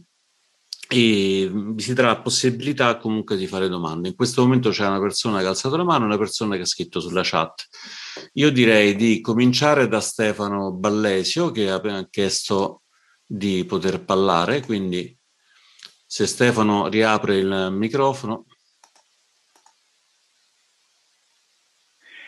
[0.88, 4.10] e vi si darà la possibilità comunque di fare domande.
[4.10, 6.62] In questo momento c'è una persona che ha alzato la mano e una persona che
[6.62, 7.68] ha scritto sulla chat.
[8.34, 12.84] Io direi di cominciare da Stefano Ballesio che ha appena chiesto
[13.26, 15.18] di poter parlare, quindi
[16.06, 18.46] se Stefano riapre il microfono.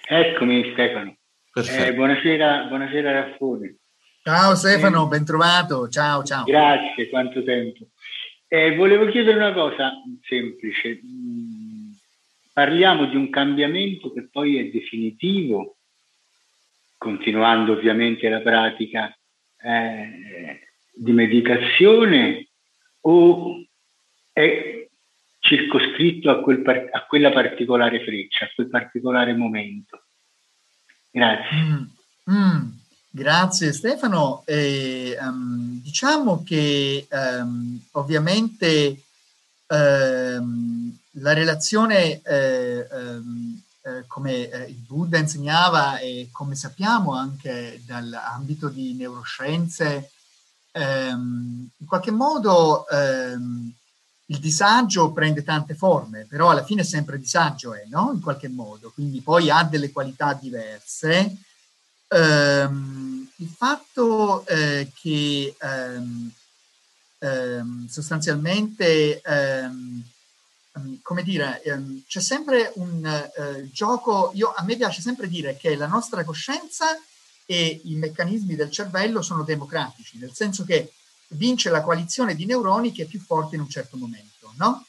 [0.09, 1.15] Eccomi Stefano.
[1.53, 3.75] Eh, buonasera, buonasera Raffoni.
[4.23, 5.87] Ciao Stefano, eh, ben trovato.
[5.89, 6.43] Ciao, ciao.
[6.43, 7.87] Grazie, quanto tempo.
[8.49, 11.01] Eh, volevo chiedere una cosa semplice.
[11.03, 11.91] Mm,
[12.53, 15.77] parliamo di un cambiamento che poi è definitivo,
[16.97, 19.15] continuando ovviamente la pratica
[19.61, 22.47] eh, di medicazione,
[23.01, 23.65] o
[24.31, 24.87] è
[25.39, 30.05] circoscritto a, quel par- a, quella particolare freccia, a quel particolare momento?
[31.11, 31.57] Grazie.
[31.57, 31.83] Mm,
[32.31, 32.69] mm.
[33.17, 34.43] Grazie Stefano.
[34.45, 39.01] Eh, um, diciamo che um, ovviamente
[39.69, 48.69] um, la relazione, eh, eh, come eh, il Buddha insegnava e come sappiamo anche dall'ambito
[48.69, 50.11] di neuroscienze,
[50.73, 53.73] ehm, in qualche modo ehm,
[54.27, 58.11] il disagio prende tante forme, però alla fine sempre disagio è, no?
[58.13, 61.35] In qualche modo, quindi poi ha delle qualità diverse.
[62.09, 63.06] Ehm,
[63.37, 66.31] il fatto eh, che ehm,
[67.19, 70.03] ehm, sostanzialmente, ehm,
[71.01, 75.75] come dire, ehm, c'è sempre un eh, gioco, io, a me piace sempre dire che
[75.75, 76.85] la nostra coscienza
[77.45, 80.93] e i meccanismi del cervello sono democratici, nel senso che
[81.29, 84.85] vince la coalizione di neuroni che è più forte in un certo momento, no?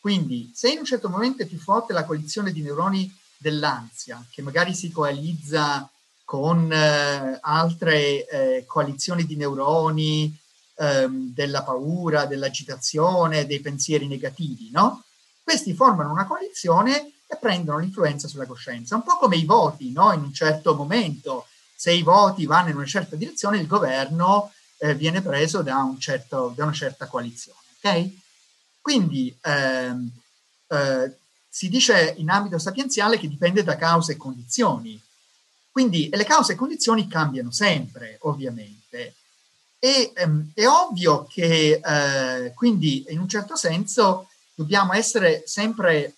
[0.00, 4.42] Quindi, se in un certo momento è più forte la coalizione di neuroni dell'ansia, che
[4.42, 5.90] magari si coalizza
[6.30, 10.32] con eh, altre eh, coalizioni di neuroni
[10.76, 15.02] ehm, della paura, dell'agitazione, dei pensieri negativi, no?
[15.42, 20.12] Questi formano una coalizione e prendono l'influenza sulla coscienza, un po' come i voti, no?
[20.12, 24.94] In un certo momento, se i voti vanno in una certa direzione, il governo eh,
[24.94, 27.58] viene preso da, un certo, da, una certa coalizione.
[27.78, 28.20] Okay?
[28.80, 30.08] Quindi ehm,
[30.68, 31.12] eh,
[31.48, 35.02] si dice in ambito sapienziale che dipende da cause e condizioni.
[35.80, 39.14] Quindi le cause e condizioni cambiano sempre, ovviamente.
[39.78, 46.16] E ehm, è ovvio che eh, quindi in un certo senso dobbiamo essere sempre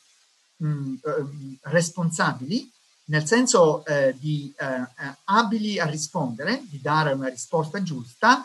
[0.56, 2.68] mh, eh, responsabili
[3.04, 8.44] nel senso eh, di eh, eh, abili a rispondere, di dare una risposta giusta,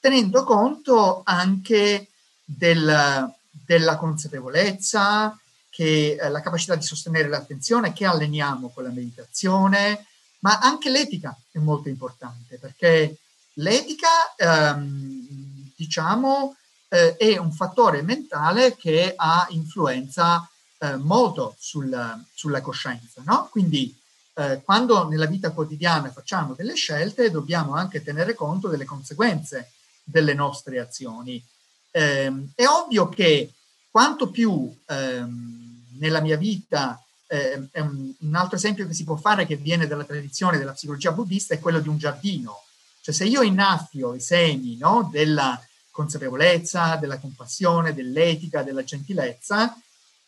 [0.00, 2.08] tenendo conto anche
[2.42, 10.06] del, della consapevolezza, che eh, la capacità di sostenere l'attenzione che alleniamo con la meditazione,
[10.42, 13.18] ma anche l'etica è molto importante perché
[13.54, 16.56] l'etica, ehm, diciamo,
[16.88, 23.48] eh, è un fattore mentale che ha influenza eh, molto sul, sulla coscienza, no?
[23.50, 23.96] Quindi
[24.34, 29.72] eh, quando nella vita quotidiana facciamo delle scelte dobbiamo anche tenere conto delle conseguenze
[30.02, 31.42] delle nostre azioni.
[31.90, 33.52] Eh, è ovvio che
[33.90, 37.00] quanto più ehm, nella mia vita,
[37.32, 41.12] eh, un, un altro esempio che si può fare che viene dalla tradizione della psicologia
[41.12, 42.62] buddista è quello di un giardino.
[43.00, 45.58] Cioè se io innaffio i semi no, della
[45.90, 49.74] consapevolezza, della compassione, dell'etica, della gentilezza,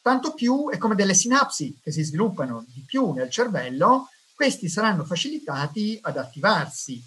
[0.01, 5.05] tanto più è come delle sinapsi che si sviluppano di più nel cervello, questi saranno
[5.05, 7.03] facilitati ad attivarsi.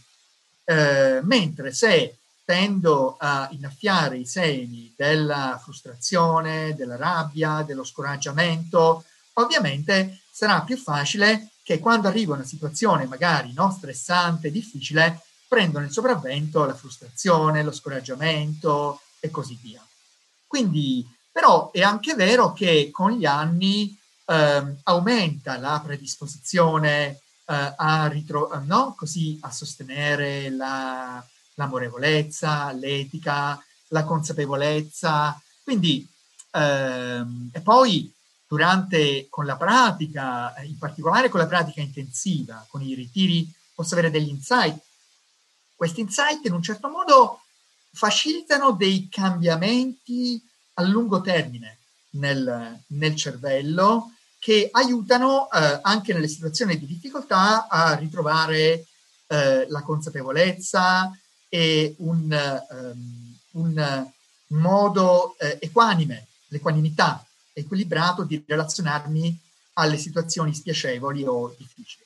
[0.64, 9.04] Eh, mentre se tendo a innaffiare i semi della frustrazione, della rabbia, dello scoraggiamento,
[9.40, 15.92] ovviamente sarà più facile che quando arriva una situazione magari no, stressante, difficile, prendono il
[15.92, 19.86] sopravvento la frustrazione, lo scoraggiamento e così via.
[20.46, 28.08] Quindi però è anche vero che con gli anni eh, aumenta la predisposizione eh, a,
[28.08, 28.96] ritro- no?
[28.98, 31.24] Così, a sostenere la,
[31.54, 35.40] l'amorevolezza, l'etica, la consapevolezza.
[35.64, 36.08] Quindi,
[36.52, 38.12] ehm, e poi
[38.48, 44.10] durante, con la pratica, in particolare con la pratica intensiva, con i ritiri, posso avere
[44.10, 44.80] degli insight.
[45.76, 47.42] Questi insight in un certo modo
[47.92, 50.42] facilitano dei cambiamenti
[50.76, 51.78] a lungo termine
[52.12, 58.86] nel, nel cervello che aiutano eh, anche nelle situazioni di difficoltà a ritrovare
[59.28, 61.12] eh, la consapevolezza
[61.50, 64.12] e un, um, un
[64.48, 67.27] modo eh, equanime, l'equanimità,
[67.58, 69.40] equilibrato di relazionarmi
[69.74, 72.06] alle situazioni spiacevoli o difficili.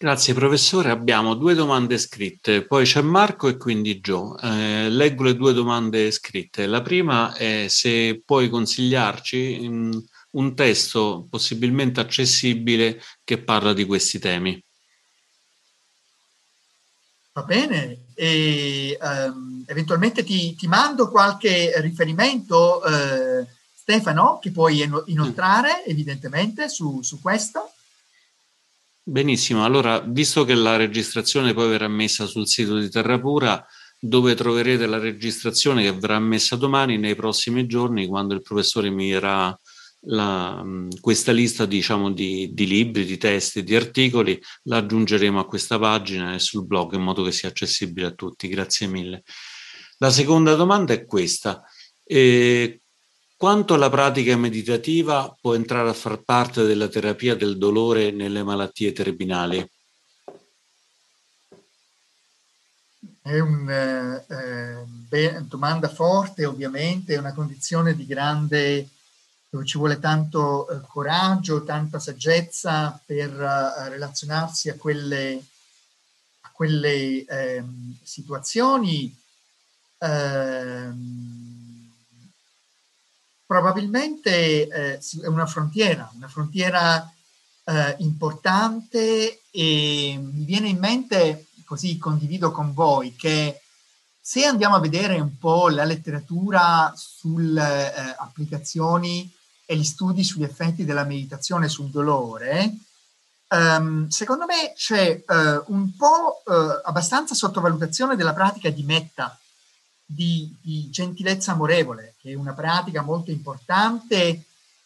[0.00, 4.38] Grazie professore, abbiamo due domande scritte, poi c'è Marco e quindi Gio.
[4.38, 6.66] Eh, leggo le due domande scritte.
[6.66, 14.20] La prima è se puoi consigliarci um, un testo possibilmente accessibile che parla di questi
[14.20, 14.62] temi.
[17.32, 25.84] Va bene, e um, eventualmente ti, ti, mando qualche riferimento, uh, Stefano, che puoi inoltrare
[25.86, 27.70] evidentemente su, su questo.
[29.04, 33.64] Benissimo, allora visto che la registrazione poi verrà messa sul sito di Terrapura,
[34.00, 39.12] dove troverete la registrazione che verrà messa domani nei prossimi giorni, quando il professore mi
[39.12, 39.56] darà
[40.02, 40.64] la,
[41.00, 46.34] questa lista diciamo, di, di, libri, di testi, di articoli, la aggiungeremo a questa pagina
[46.34, 48.48] e sul blog in modo che sia accessibile a tutti.
[48.48, 49.22] Grazie mille.
[49.98, 51.62] La seconda domanda è questa.
[52.04, 52.80] Eh,
[53.36, 58.92] quanto la pratica meditativa può entrare a far parte della terapia del dolore nelle malattie
[58.92, 59.68] terminali?
[63.20, 68.88] È una eh, eh domanda forte, ovviamente, è una condizione di grande
[69.50, 75.42] dove ci vuole tanto eh, coraggio, tanta saggezza per uh, relazionarsi a quelle,
[76.42, 79.16] a quelle ehm, situazioni.
[79.98, 81.92] Ehm,
[83.46, 87.10] probabilmente eh, è una frontiera, una frontiera
[87.64, 93.62] eh, importante e mi viene in mente, così condivido con voi, che
[94.20, 99.36] se andiamo a vedere un po' la letteratura sulle eh, applicazioni
[99.70, 102.72] e gli studi sugli effetti della meditazione sul dolore,
[103.48, 109.38] um, secondo me c'è uh, un po' uh, abbastanza sottovalutazione della pratica di metta,
[110.06, 114.44] di, di, gentilezza amorevole, che è una pratica molto importante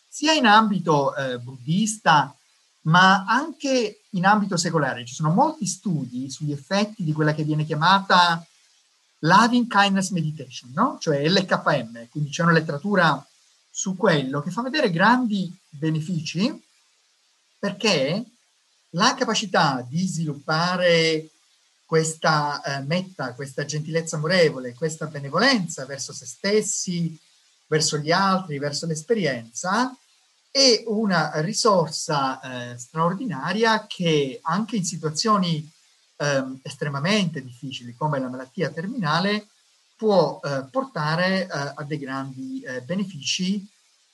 [0.09, 2.35] sia in ambito uh, buddista,
[2.87, 5.07] ma anche in ambito secolare.
[5.07, 8.45] Ci sono molti studi sugli effetti di quella che viene chiamata
[9.21, 10.99] Loving Kindness Meditation, no?
[11.01, 13.25] cioè LKM, quindi c'è una letteratura
[13.75, 16.63] su quello che fa vedere grandi benefici
[17.59, 18.23] perché
[18.91, 21.31] la capacità di sviluppare
[21.87, 27.19] questa eh, metta, questa gentilezza amorevole, questa benevolenza verso se stessi,
[27.67, 29.97] verso gli altri, verso l'esperienza,
[30.51, 35.71] è una risorsa eh, straordinaria che anche in situazioni
[36.17, 39.47] eh, estremamente difficili come la malattia terminale
[40.03, 43.65] può eh, portare eh, a dei grandi eh, benefici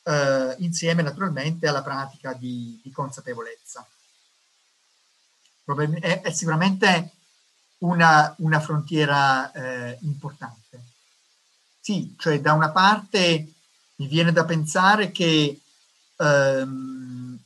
[0.03, 3.89] eh, insieme naturalmente alla pratica di, di consapevolezza.
[5.65, 7.13] È, è, sicuramente
[7.79, 10.83] una, una frontiera eh, importante.
[11.81, 13.51] Sì, cioè da una parte
[13.97, 15.59] mi viene da pensare che
[16.17, 17.39] ehm,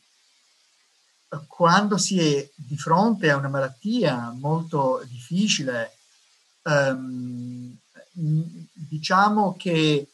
[1.47, 5.97] quando si è di fronte a una malattia molto difficile,
[6.63, 7.62] ehm,
[8.13, 10.09] diciamo che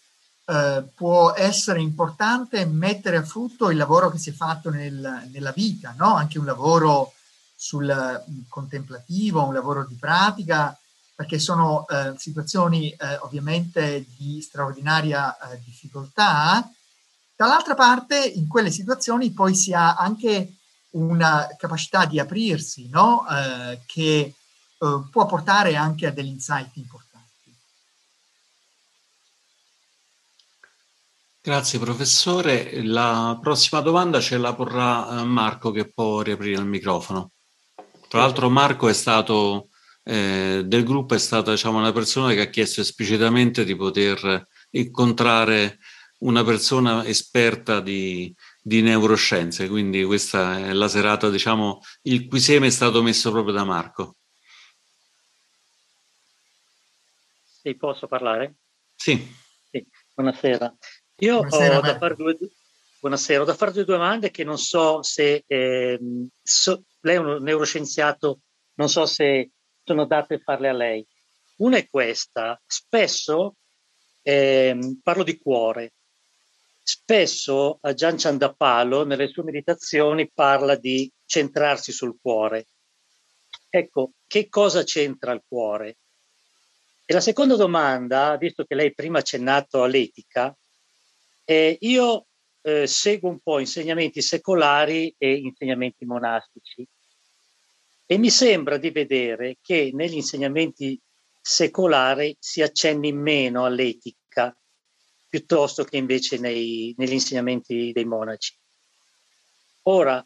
[0.45, 5.53] eh, può essere importante mettere a frutto il lavoro che si è fatto nel, nella
[5.53, 6.15] vita, no?
[6.15, 7.13] anche un lavoro
[7.55, 10.79] sul contemplativo, un lavoro di pratica,
[11.15, 16.71] perché sono eh, situazioni eh, ovviamente di straordinaria eh, difficoltà.
[17.35, 20.55] Dall'altra parte, in quelle situazioni poi si ha anche
[20.91, 23.27] una capacità di aprirsi, no?
[23.29, 24.35] Eh, che
[24.81, 27.08] eh, può portare anche a degli insight importanti.
[31.41, 32.83] Grazie professore.
[32.85, 37.31] La prossima domanda ce la porrà eh, Marco che può riaprire il microfono.
[38.09, 39.69] Tra l'altro Marco è stato
[40.03, 45.79] eh, del gruppo, è stata diciamo, una persona che ha chiesto esplicitamente di poter incontrare
[46.21, 52.67] una persona esperta di, di neuroscienze, quindi questa è la serata, diciamo, il cui seme
[52.67, 54.17] è stato messo proprio da Marco.
[57.45, 58.57] Sì, posso parlare?
[58.97, 59.33] Sì.
[59.71, 59.87] sì.
[60.15, 60.75] Buonasera.
[61.21, 62.39] Io Buonasera, ho da, fare due,
[63.01, 65.99] buonasera, ho da fare due domande che non so se eh,
[66.41, 68.43] so, lei è un neuroscienziato,
[68.75, 69.51] non so se
[69.83, 71.05] sono adatte farle a lei.
[71.57, 73.57] Una è questa, spesso
[74.23, 75.95] eh, parlo di cuore,
[76.81, 82.69] spesso a Gian Ciandapalo nelle sue meditazioni parla di centrarsi sul cuore.
[83.69, 85.97] Ecco, che cosa c'entra il cuore?
[87.05, 90.57] E la seconda domanda, visto che lei prima ha accennato all'etica,
[91.51, 92.27] eh, io
[92.61, 96.87] eh, seguo un po' insegnamenti secolari e insegnamenti monastici
[98.05, 101.01] e mi sembra di vedere che negli insegnamenti
[101.41, 104.55] secolari si accenni meno all'etica
[105.27, 108.55] piuttosto che invece nei, negli insegnamenti dei monaci.
[109.85, 110.23] Ora,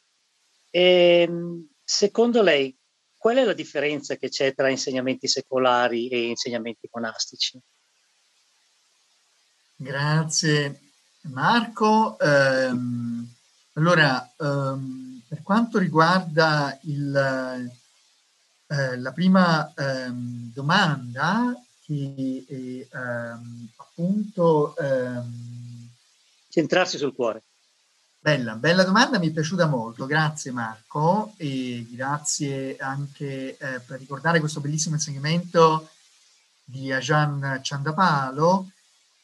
[0.70, 2.76] ehm, secondo lei,
[3.16, 7.60] qual è la differenza che c'è tra insegnamenti secolari e insegnamenti monastici?
[9.76, 10.90] Grazie
[11.22, 13.26] Marco, ehm,
[13.74, 17.70] allora ehm, per quanto riguarda il,
[18.66, 21.54] eh, la prima ehm, domanda,
[21.84, 24.76] che è ehm, appunto...
[24.76, 25.90] Ehm,
[26.48, 27.42] Centrarsi sul cuore.
[28.18, 34.38] Bella, bella domanda, mi è piaciuta molto, grazie Marco e grazie anche eh, per ricordare
[34.38, 35.88] questo bellissimo insegnamento
[36.62, 38.70] di Ajan Ciandapalo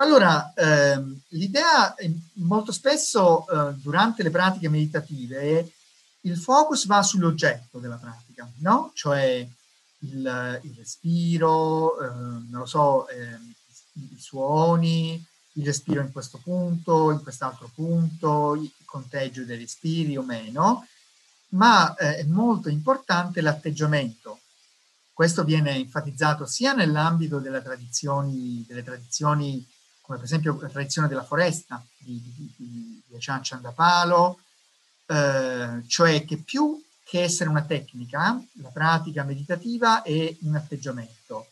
[0.00, 1.94] allora, ehm, l'idea
[2.34, 5.72] molto spesso eh, durante le pratiche meditative
[6.22, 8.92] il focus va sull'oggetto della pratica, no?
[8.94, 9.46] Cioè
[10.00, 13.38] il, il respiro, eh, non lo so, eh,
[13.94, 15.24] i, i, suoni,
[15.54, 20.86] il respiro in questo punto, in quest'altro punto, il conteggio dei respiri o meno,
[21.50, 24.40] ma eh, è molto importante l'atteggiamento.
[25.12, 29.66] Questo viene enfatizzato sia nell'ambito delle tradizioni, delle tradizioni
[30.08, 34.40] come per esempio la tradizione della foresta di, di, di, di Achan Chandapalo,
[35.04, 41.48] eh, cioè che più che essere una tecnica, la pratica meditativa è un atteggiamento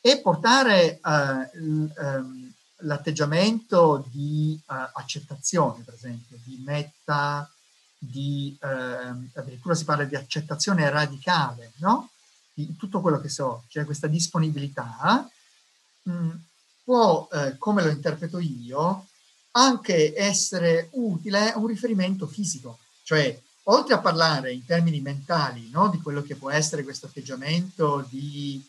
[0.00, 2.52] e portare eh, ehm,
[2.82, 7.50] l'atteggiamento di uh, accettazione, per esempio, di metta,
[7.98, 12.10] di uh, addirittura si parla di accettazione radicale, no?
[12.54, 15.28] Di tutto quello che so, cioè questa disponibilità,
[16.02, 16.30] mh, mm,
[16.88, 19.08] può, uh, come lo interpreto io,
[19.50, 25.90] anche essere utile un riferimento fisico, cioè oltre a parlare in termini mentali no?
[25.90, 28.66] di quello che può essere questo atteggiamento di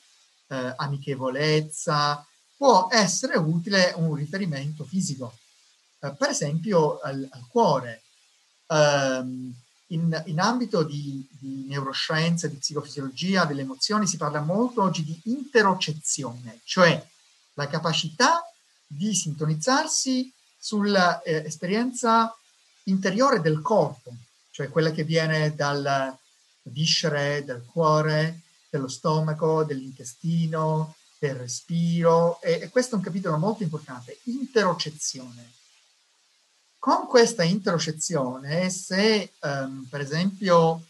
[0.50, 2.26] eh, amichevolezza,
[2.58, 5.38] può essere utile un riferimento fisico,
[6.02, 8.02] eh, per esempio al, al cuore.
[8.68, 9.54] Um,
[9.92, 15.20] in, in, ambito di, di neuroscienze, di psicofisiologia, delle emozioni, si parla molto oggi di
[15.24, 17.02] interocezione, cioè
[17.60, 18.42] la capacità
[18.88, 22.34] di sintonizzarsi sull'esperienza eh,
[22.84, 24.16] interiore del corpo,
[24.52, 26.18] cioè quella che viene dal
[26.64, 33.64] viscere, dal cuore, dello stomaco, dell'intestino, del respiro e, e questo è un capitolo molto
[33.64, 35.52] importante, interocezione.
[36.78, 40.86] Con questa interocezione, se um, per esempio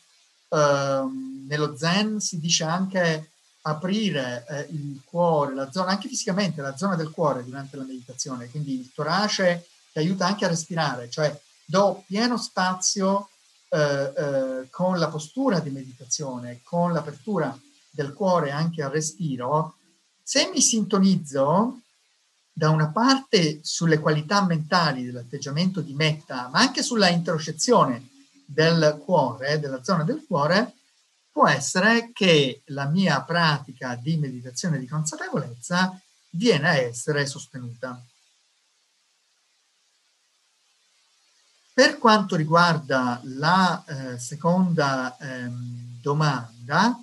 [0.50, 3.32] um, nello Zen si dice anche
[3.62, 8.50] aprire eh, il cuore, la zona, anche fisicamente, la zona del cuore durante la meditazione,
[8.50, 13.30] quindi il torace che aiuta anche a respirare, cioè do pieno spazio
[13.70, 17.58] eh, eh, con la postura di meditazione, con l'apertura
[17.90, 19.76] del cuore anche al respiro,
[20.24, 21.82] se mi sintonizzo
[22.52, 28.08] da una parte sulle qualità mentali dell'atteggiamento di metta, ma anche sulla introscezione
[28.46, 30.74] del cuore, della zona del cuore,
[31.40, 35.98] può essere che la mia pratica di meditazione di consapevolezza
[36.32, 38.06] viene a essere sostenuta.
[41.74, 45.50] Per quanto riguarda la eh, seconda eh,
[46.02, 47.02] domanda,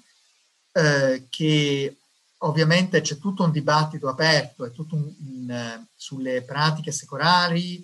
[0.72, 1.96] eh, che
[2.40, 7.82] ovviamente c'è tutto un dibattito aperto e tutto un, un, sulle pratiche secolari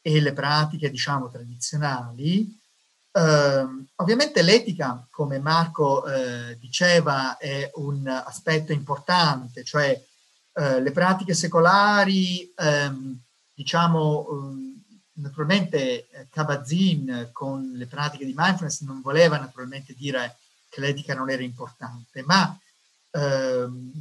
[0.00, 2.60] e le pratiche, diciamo, tradizionali.
[3.14, 10.00] Eh, ovviamente l'etica, come Marco eh, diceva, è un aspetto importante, cioè
[10.54, 13.20] eh, le pratiche secolari, ehm,
[13.54, 14.82] diciamo, ehm,
[15.14, 20.38] naturalmente Kabat-Zinn eh, con le pratiche di mindfulness non voleva naturalmente dire
[20.70, 22.56] che l'etica non era importante, ma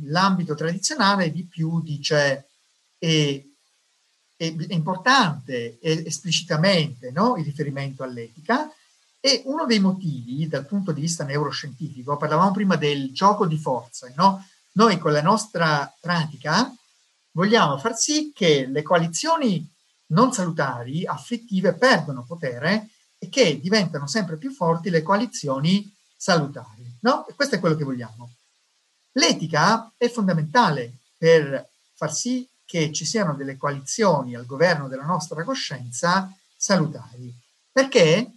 [0.04, 2.48] l'ambito tradizionale di più dice
[2.98, 3.44] è,
[4.38, 8.72] è importante è esplicitamente no, il riferimento all'etica
[9.24, 14.14] e uno dei motivi dal punto di vista neuroscientifico, parlavamo prima del gioco di forze,
[14.18, 14.46] no?
[14.74, 16.74] noi con la nostra pratica
[17.32, 19.66] vogliamo far sì che le coalizioni
[20.08, 26.98] non salutari, affettive, perdono potere e che diventano sempre più forti le coalizioni salutari.
[27.02, 27.28] No?
[27.28, 28.32] E questo è quello che vogliamo.
[29.14, 35.44] L'etica è fondamentale per far sì che ci siano delle coalizioni al governo della nostra
[35.44, 37.34] coscienza salutari,
[37.72, 38.32] perché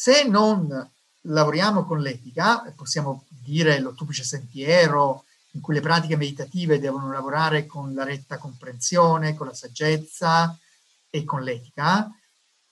[0.00, 0.90] se non
[1.24, 7.92] lavoriamo con l'etica, possiamo dire l'ottuplice sentiero, in cui le pratiche meditative devono lavorare con
[7.92, 10.56] la retta comprensione, con la saggezza
[11.10, 12.10] e con l'etica,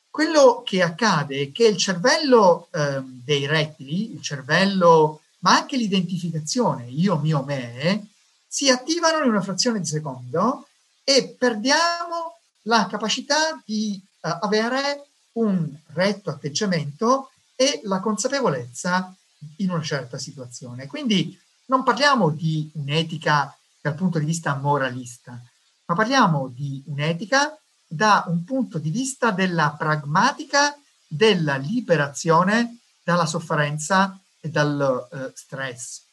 [0.08, 6.86] quello che accade è che il cervello eh, dei rettili, il cervello ma anche l'identificazione
[6.86, 8.06] io, mio, me,
[8.46, 10.66] si attivano in una frazione di secondo
[11.04, 15.07] e perdiamo la capacità di uh, avere
[15.39, 19.14] un retto atteggiamento e la consapevolezza
[19.59, 20.86] in una certa situazione.
[20.86, 25.41] Quindi non parliamo di un'etica dal punto di vista moralista,
[25.86, 30.76] ma parliamo di un'etica da un punto di vista della pragmatica
[31.07, 36.07] della liberazione dalla sofferenza e dal uh, stress.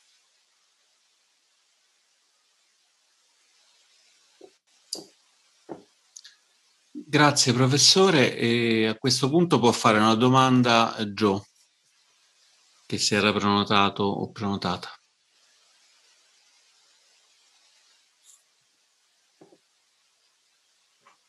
[7.16, 11.42] Grazie professore e a questo punto può fare una domanda Joe
[12.86, 14.90] che si era prenotato o prenotata.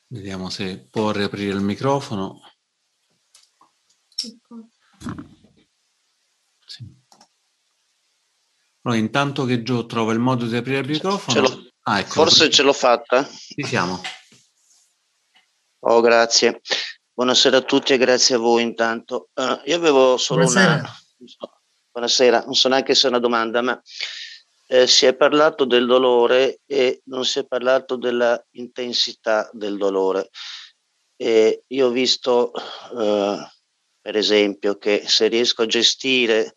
[0.08, 2.40] Vediamo se può riaprire il microfono.
[8.82, 11.70] Allora, intanto che Joe trova il modo di aprire il microfono.
[11.82, 13.24] Ah, ecco, Forse ce l'ho fatta.
[13.24, 14.00] Ci siamo.
[15.80, 16.60] Oh, grazie.
[17.12, 19.28] Buonasera a tutti e grazie a voi intanto.
[19.34, 20.72] Uh, io avevo solo Buonasera.
[20.74, 21.50] una...
[21.92, 23.80] Buonasera, non so neanche se è una domanda, ma
[24.68, 30.30] eh, si è parlato del dolore e non si è parlato della intensità del dolore.
[31.16, 33.50] E io ho visto, eh,
[34.00, 36.52] per esempio, che se riesco a gestire,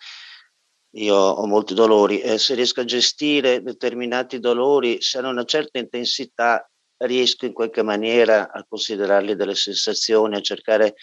[0.95, 5.77] io ho molti dolori, eh, se riesco a gestire determinati dolori, se hanno una certa
[5.77, 6.69] intensità,
[6.99, 10.95] riesco in qualche maniera a considerarli delle sensazioni, a cercare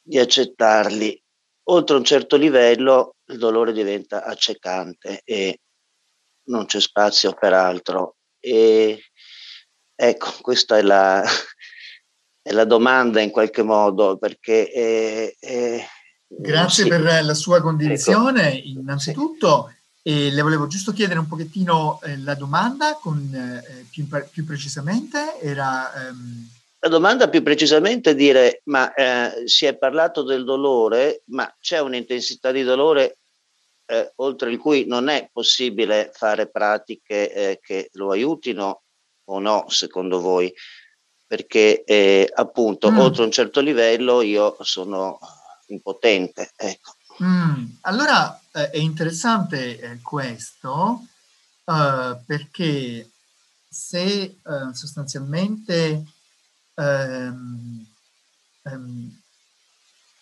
[0.00, 1.20] di accettarli.
[1.64, 5.60] Oltre un certo livello il dolore diventa accecante e
[6.44, 8.16] non c'è spazio per altro.
[8.40, 9.10] E
[9.94, 11.22] ecco, questa è la,
[12.42, 14.70] è la domanda in qualche modo, perché...
[14.70, 15.86] È, è,
[16.34, 16.88] Grazie sì.
[16.88, 18.68] per la sua condivisione, ecco.
[18.80, 19.70] innanzitutto.
[20.04, 25.38] E le volevo giusto chiedere un pochettino eh, la domanda con, eh, più, più, precisamente.
[25.40, 26.48] Era, ehm...
[26.80, 31.78] La domanda più precisamente è dire, ma eh, si è parlato del dolore, ma c'è
[31.78, 33.18] un'intensità di dolore
[33.86, 38.82] eh, oltre il cui non è possibile fare pratiche eh, che lo aiutino
[39.24, 40.52] o no, secondo voi?
[41.26, 42.98] Perché eh, appunto, mm.
[42.98, 45.18] oltre un certo livello io sono
[45.68, 46.50] impotente.
[46.56, 46.94] Ecco.
[47.22, 47.66] Mm.
[47.82, 51.06] Allora eh, è interessante eh, questo
[51.64, 53.10] uh, perché
[53.68, 56.04] se uh, sostanzialmente
[56.74, 57.86] um,
[58.62, 59.20] um,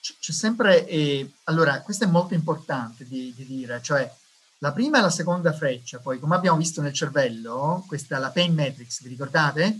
[0.01, 4.11] c'è sempre, eh, allora questo è molto importante di, di, dire, cioè
[4.59, 8.31] la prima e la seconda freccia, poi come abbiamo visto nel cervello, questa è la
[8.31, 9.79] pain matrix, vi ricordate?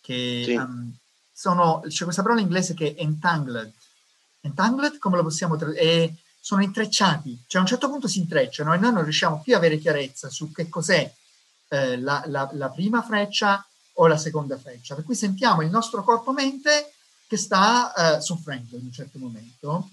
[0.00, 0.54] Che sì.
[0.54, 0.94] um,
[1.32, 3.72] sono, c'è questa parola in inglese che è entangled.
[4.40, 6.14] Entangled, come lo possiamo tradurre?
[6.44, 9.56] Sono intrecciati, cioè a un certo punto si intrecciano e noi non riusciamo più a
[9.56, 11.10] avere chiarezza su che cos'è
[11.68, 14.94] eh, la, la, la prima freccia o la seconda freccia.
[14.94, 16.92] Per cui sentiamo il nostro corpo-mente
[17.26, 19.88] che sta eh, soffrendo in un certo momento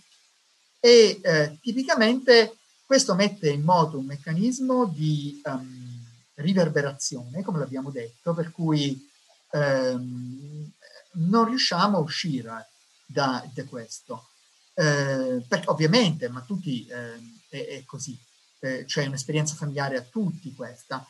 [0.82, 8.34] e eh, tipicamente questo mette in moto un meccanismo di um, riverberazione, come l'abbiamo detto,
[8.34, 9.10] per cui
[9.52, 10.70] um,
[11.14, 12.68] non riusciamo a uscire
[13.06, 14.31] da, da questo.
[14.74, 17.20] Eh, ovviamente, ma tutti eh,
[17.50, 18.18] è, è, così,
[18.60, 21.06] eh, c'è un'esperienza familiare a tutti questa.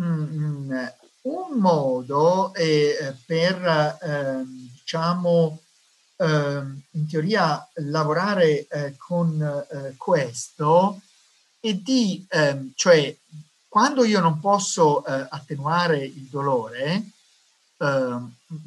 [0.00, 0.86] Mm, mm
[1.22, 5.62] un modo eh, per, ehm, diciamo,
[6.22, 11.00] Ehm, in teoria lavorare eh, con eh, questo
[11.58, 13.16] è di, ehm, cioè
[13.66, 17.12] quando io non posso attenuare il dolore, ehm,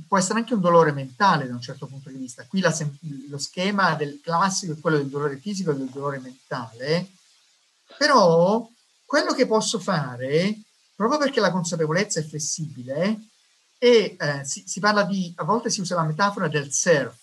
[0.07, 2.45] può essere anche un dolore mentale da un certo punto di vista.
[2.45, 2.76] Qui la,
[3.30, 7.11] lo schema del classico è quello del dolore fisico e del dolore mentale,
[7.97, 8.68] però
[9.05, 10.59] quello che posso fare,
[10.95, 13.20] proprio perché la consapevolezza è flessibile,
[13.78, 17.16] e eh, si, si, parla di, a volte si usa la metafora del surf,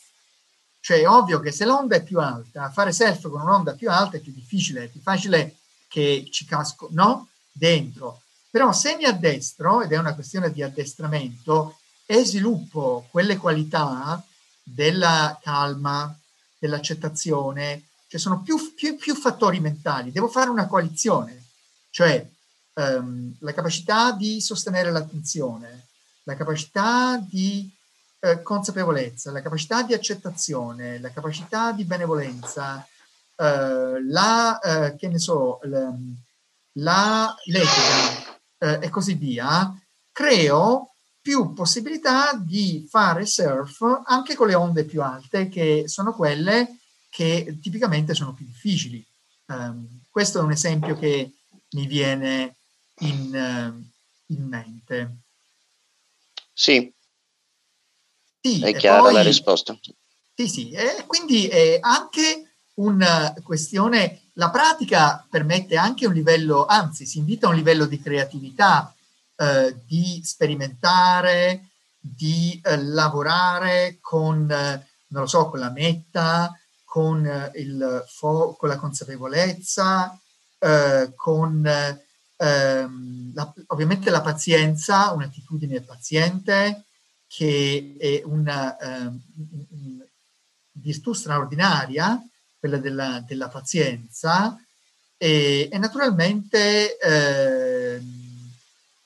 [0.80, 4.16] cioè è ovvio che se l'onda è più alta, fare surf con un'onda più alta
[4.16, 5.57] è più difficile, è più facile
[5.88, 7.28] che ci casco, no?
[7.51, 8.22] Dentro.
[8.51, 14.23] Però se mi addestro, ed è una questione di addestramento, e sviluppo quelle qualità
[14.63, 16.17] della calma,
[16.59, 21.43] dell'accettazione, cioè sono più, più, più fattori mentali, devo fare una coalizione,
[21.91, 22.25] cioè
[22.75, 25.87] um, la capacità di sostenere l'attenzione,
[26.25, 27.71] la capacità di
[28.21, 32.87] eh, consapevolezza, la capacità di accettazione, la capacità di benevolenza,
[33.35, 35.93] eh, la, eh, che ne so, la,
[36.75, 39.75] la l'etica eh, e così via,
[40.13, 40.91] creo
[41.23, 47.59] più possibilità di fare surf anche con le onde più alte, che sono quelle che
[47.62, 49.07] tipicamente sono più difficili.
[49.47, 51.33] Um, questo è un esempio che
[51.70, 52.57] mi viene
[53.01, 55.16] in, uh, in mente.
[56.53, 56.93] Sì,
[58.41, 59.79] sì, è chiara poi, la risposta.
[60.35, 67.07] Sì, sì, e quindi è anche una questione, la pratica permette anche un livello, anzi
[67.07, 68.93] si invita a un livello di creatività,
[69.43, 77.26] eh, di sperimentare, di eh, lavorare con, eh, non lo so, con la metta, con,
[77.26, 80.16] eh, il fo- con la consapevolezza,
[80.59, 81.66] eh, con
[82.36, 86.84] ehm, la, ovviamente la pazienza, un'attitudine paziente,
[87.26, 89.18] che è una uh,
[90.72, 92.20] virtù straordinaria,
[92.59, 94.57] quella della, della pazienza,
[95.16, 98.03] e, e naturalmente eh,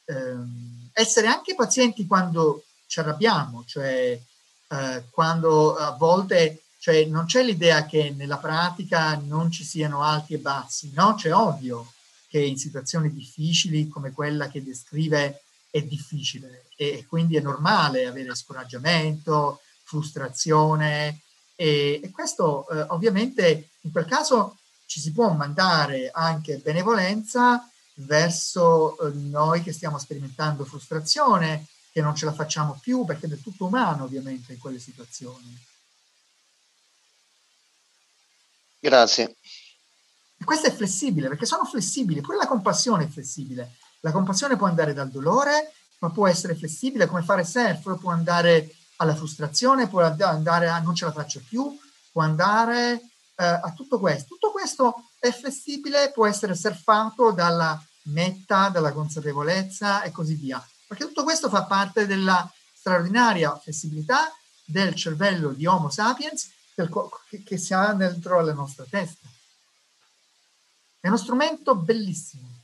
[0.06, 4.18] eh, essere anche pazienti quando ci arrabbiamo, cioè
[4.68, 10.34] eh, quando a volte cioè, non c'è l'idea che nella pratica non ci siano alti
[10.34, 11.14] e bassi, no?
[11.14, 11.92] C'è ovvio
[12.28, 18.34] che in situazioni difficili come quella che descrive è difficile e quindi è normale avere
[18.34, 21.20] scoraggiamento, frustrazione
[21.54, 27.68] e, e questo eh, ovviamente in quel caso ci si può mandare anche benevolenza
[27.98, 33.28] verso eh, noi che stiamo sperimentando frustrazione, che non ce la facciamo più, perché è
[33.28, 35.58] del tutto umano ovviamente in quelle situazioni.
[38.78, 39.36] Grazie.
[40.38, 43.76] E questo è flessibile, perché sono flessibili, pure la compassione è flessibile.
[44.00, 48.74] La compassione può andare dal dolore, ma può essere flessibile, come fare surf, può andare
[48.96, 51.76] alla frustrazione, può andare a non ce la faccio più,
[52.12, 53.00] può andare
[53.36, 54.34] eh, a tutto questo.
[54.34, 60.64] Tutto questo è flessibile, può essere surfato dalla metta, dalla consapevolezza e così via.
[60.86, 64.32] Perché tutto questo fa parte della straordinaria flessibilità
[64.64, 66.90] del cervello di Homo sapiens del,
[67.28, 69.26] che, che si ha dentro la nostra testa.
[71.00, 72.54] È uno strumento bellissimo.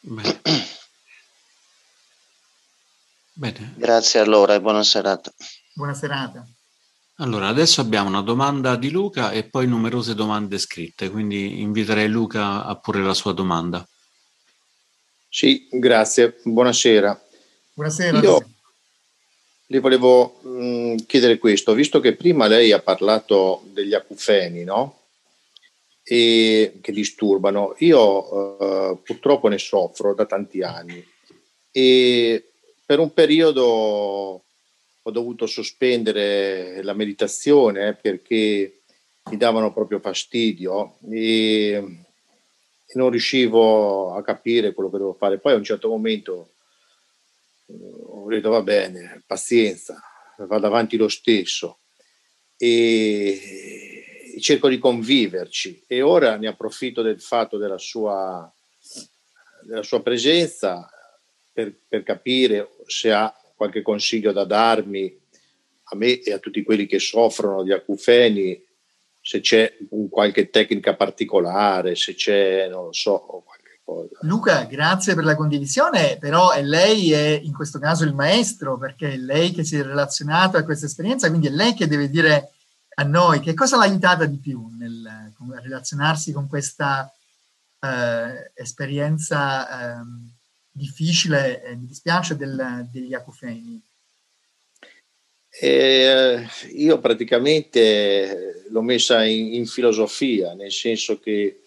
[0.00, 0.40] Bene.
[3.32, 3.74] Bene.
[3.76, 5.32] Grazie allora e buona serata.
[5.74, 6.46] Buona serata.
[7.18, 12.64] Allora, adesso abbiamo una domanda di Luca e poi numerose domande scritte, quindi inviterei Luca
[12.64, 13.86] a porre la sua domanda.
[15.28, 16.40] Sì, grazie.
[16.42, 17.24] Buonasera.
[17.72, 18.18] Buonasera.
[18.20, 18.50] Io
[19.66, 25.02] le volevo mh, mm, chiedere questo, visto che prima lei ha parlato degli acufeni, no?
[26.02, 27.76] E che disturbano.
[27.78, 31.04] Io uh, purtroppo ne soffro da tanti anni
[31.70, 32.50] e
[32.84, 34.43] per un periodo
[35.06, 38.80] ho dovuto sospendere la meditazione eh, perché
[39.30, 42.04] mi davano proprio fastidio e,
[42.94, 45.38] non riuscivo a capire quello che dovevo fare.
[45.38, 46.52] Poi a un certo momento
[47.66, 50.00] eh, ho detto va bene, pazienza,
[50.38, 51.80] vado avanti lo stesso
[52.56, 58.50] e cerco di conviverci e ora ne approfitto del fatto della sua,
[59.62, 60.88] della sua presenza
[61.52, 65.22] per, per capire se ha qualche consiglio da darmi
[65.84, 68.62] a me e a tutti quelli che soffrono di acufeni,
[69.20, 69.76] se c'è
[70.10, 74.18] qualche tecnica particolare, se c'è, non lo so, qualche cosa.
[74.22, 79.12] Luca, grazie per la condivisione, però è lei è in questo caso il maestro, perché
[79.12, 82.50] è lei che si è relazionato a questa esperienza, quindi è lei che deve dire
[82.96, 85.32] a noi che cosa l'ha aiutata di più nel
[85.62, 87.12] relazionarsi con questa
[87.80, 89.98] eh, esperienza.
[89.98, 90.32] Eh,
[90.74, 93.80] difficile, eh, mi dispiace, del, degli acufeni?
[95.48, 101.60] Eh, io praticamente l'ho messa in, in, filosofia, nel senso che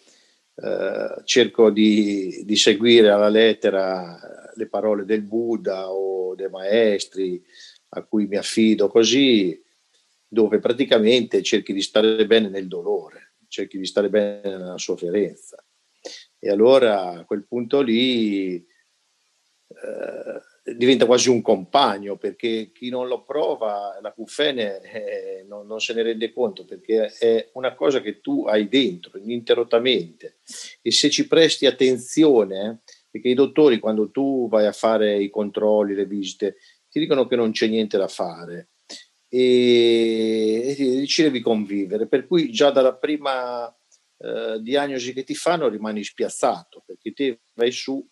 [0.54, 7.42] eh, cerco di, di, seguire alla lettera le parole del Buddha o dei maestri
[7.90, 9.64] a cui mi affido così,
[10.28, 15.64] dove praticamente cerchi di stare bene nel dolore, cerchi di stare bene nella sofferenza.
[16.38, 18.66] E allora a quel punto lì
[19.70, 25.80] eh, diventa quasi un compagno perché chi non lo prova la cufene eh, non, non,
[25.80, 30.38] se ne rende conto perché è una cosa che tu hai dentro ininterrottamente.
[30.82, 35.96] E se ci presti attenzione perché i dottori quando tu vai a fare i controlli,
[35.96, 36.58] le visite
[36.90, 38.70] ti dicono che non c'è niente da fare.
[39.30, 43.68] E, e ci devi convivere per cui già dalla prima
[44.20, 48.04] eh, diagnosi che ti fanno rimani spiazzato perché te vai su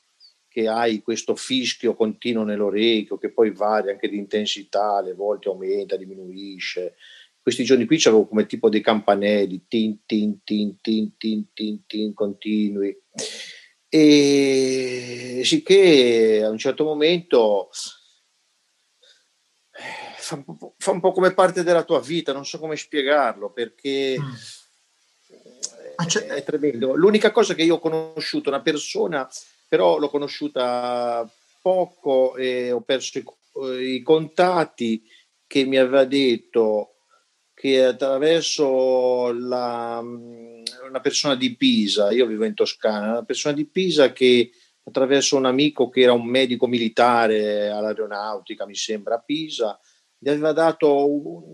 [0.56, 5.98] che hai questo fischio continuo nell'orecchio che poi varia anche di intensità, alle volte aumenta,
[5.98, 6.96] diminuisce.
[7.42, 12.14] Questi giorni qui c'avevo come tipo dei campanelli, tin, tin, tin, tin, tin, tin, tin,
[12.14, 12.98] continui.
[13.90, 17.70] E sì che a un certo momento
[20.16, 23.52] fa un, po', fa un po' come parte della tua vita, non so come spiegarlo,
[23.52, 24.16] perché...
[24.18, 24.34] Mm.
[25.98, 26.94] È, è tremendo.
[26.94, 29.30] L'unica cosa che io ho conosciuto, una persona
[29.68, 31.30] però l'ho conosciuta
[31.62, 35.04] poco e ho perso i, i contatti
[35.48, 36.96] che mi aveva detto
[37.54, 44.12] che attraverso la, una persona di Pisa, io vivo in Toscana, una persona di Pisa
[44.12, 44.52] che
[44.84, 49.80] attraverso un amico che era un medico militare all'aeronautica, mi sembra, a Pisa,
[50.18, 50.88] gli aveva dato,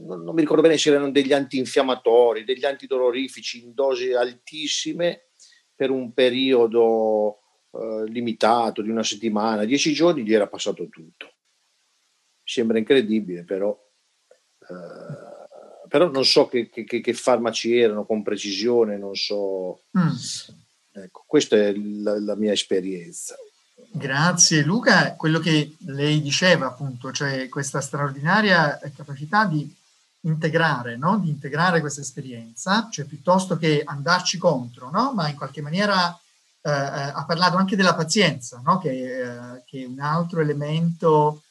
[0.05, 5.27] non mi ricordo bene se erano degli antinfiammatori, degli antidolorifici in dosi altissime
[5.75, 7.40] per un periodo
[7.73, 11.33] eh, limitato di una settimana, dieci giorni gli era passato tutto.
[12.43, 13.77] Sembra incredibile, però,
[14.59, 19.83] eh, però non so che, che, che, farmaci erano con precisione, non so.
[19.97, 21.01] Mm.
[21.03, 23.35] Ecco, questa è la, la mia esperienza.
[23.93, 29.69] Grazie Luca, quello che lei diceva appunto, cioè questa straordinaria capacità di
[30.21, 31.19] integrare, no?
[31.19, 35.13] di integrare questa esperienza, cioè piuttosto che andarci contro, no?
[35.13, 36.17] ma in qualche maniera
[36.63, 38.77] eh, eh, ha parlato anche della pazienza, no?
[38.77, 41.41] che, eh, che, è un altro elemento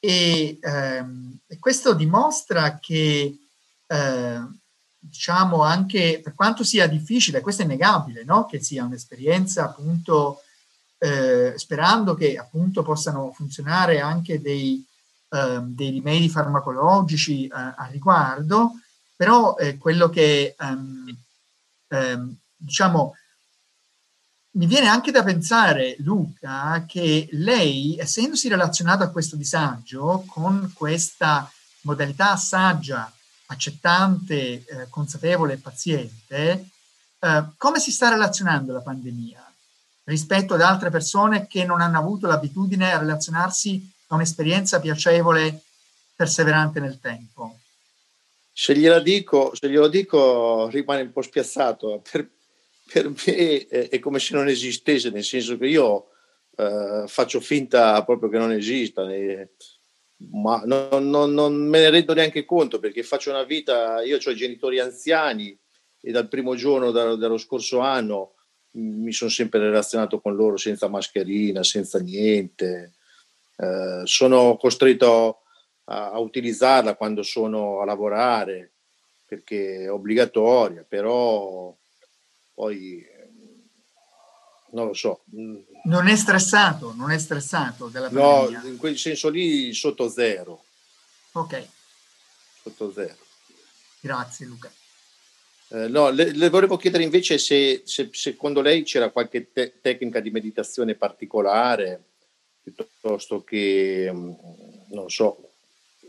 [0.00, 3.38] e, ehm, e questo dimostra che
[3.86, 4.40] eh,
[4.98, 8.46] diciamo anche per quanto sia difficile, questo è innegabile, no?
[8.46, 10.42] che sia un'esperienza appunto
[10.98, 14.84] eh, sperando che appunto possano funzionare anche dei,
[15.28, 18.72] eh, dei rimedi farmacologici eh, a riguardo,
[19.14, 21.16] però quello che ehm,
[21.88, 23.14] ehm, diciamo
[24.52, 31.50] mi viene anche da pensare, Luca, che lei, essendosi relazionata a questo disagio con questa
[31.82, 33.12] modalità saggia,
[33.46, 36.68] accettante, eh, consapevole e paziente,
[37.18, 39.44] eh, come si sta relazionando la pandemia
[40.04, 45.62] rispetto ad altre persone che non hanno avuto l'abitudine a relazionarsi a un'esperienza piacevole,
[46.16, 47.58] perseverante nel tempo?
[48.52, 52.02] Se gliela dico, se glielo dico rimane un po' spiazzato.
[52.10, 52.28] Per,
[52.92, 56.08] per me è, è, come se non esistesse, nel senso che io
[56.56, 59.50] eh, faccio finta proprio che non esista, né,
[60.32, 64.34] ma non, non, non, me ne rendo neanche conto perché faccio una vita, io ho
[64.34, 65.56] genitori anziani
[66.00, 68.34] e dal primo giorno da, dello scorso anno
[68.72, 72.92] mi sono sempre relazionato con loro senza mascherina, senza niente.
[73.56, 75.42] Eh, sono costretto
[75.84, 78.72] a, a, utilizzarla quando sono a lavorare
[79.26, 81.76] perché è obbligatoria, però
[82.60, 83.02] poi
[84.72, 85.22] non lo so.
[85.84, 88.60] Non è stressato, non è stressato della pandemia?
[88.60, 90.64] No, in quel senso lì sotto zero.
[91.32, 91.66] Ok.
[92.62, 93.16] Sotto zero.
[94.00, 94.70] Grazie Luca.
[95.68, 100.20] Eh, no, le, le, volevo chiedere invece se, se secondo lei c'era qualche te- tecnica
[100.20, 102.02] di meditazione particolare,
[102.62, 104.32] piuttosto che, mm,
[104.90, 105.52] non so,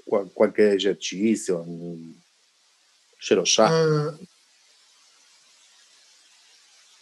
[0.04, 2.12] qual- qualche esercizio, mm,
[3.18, 3.70] se lo sa.
[3.70, 4.30] Uh,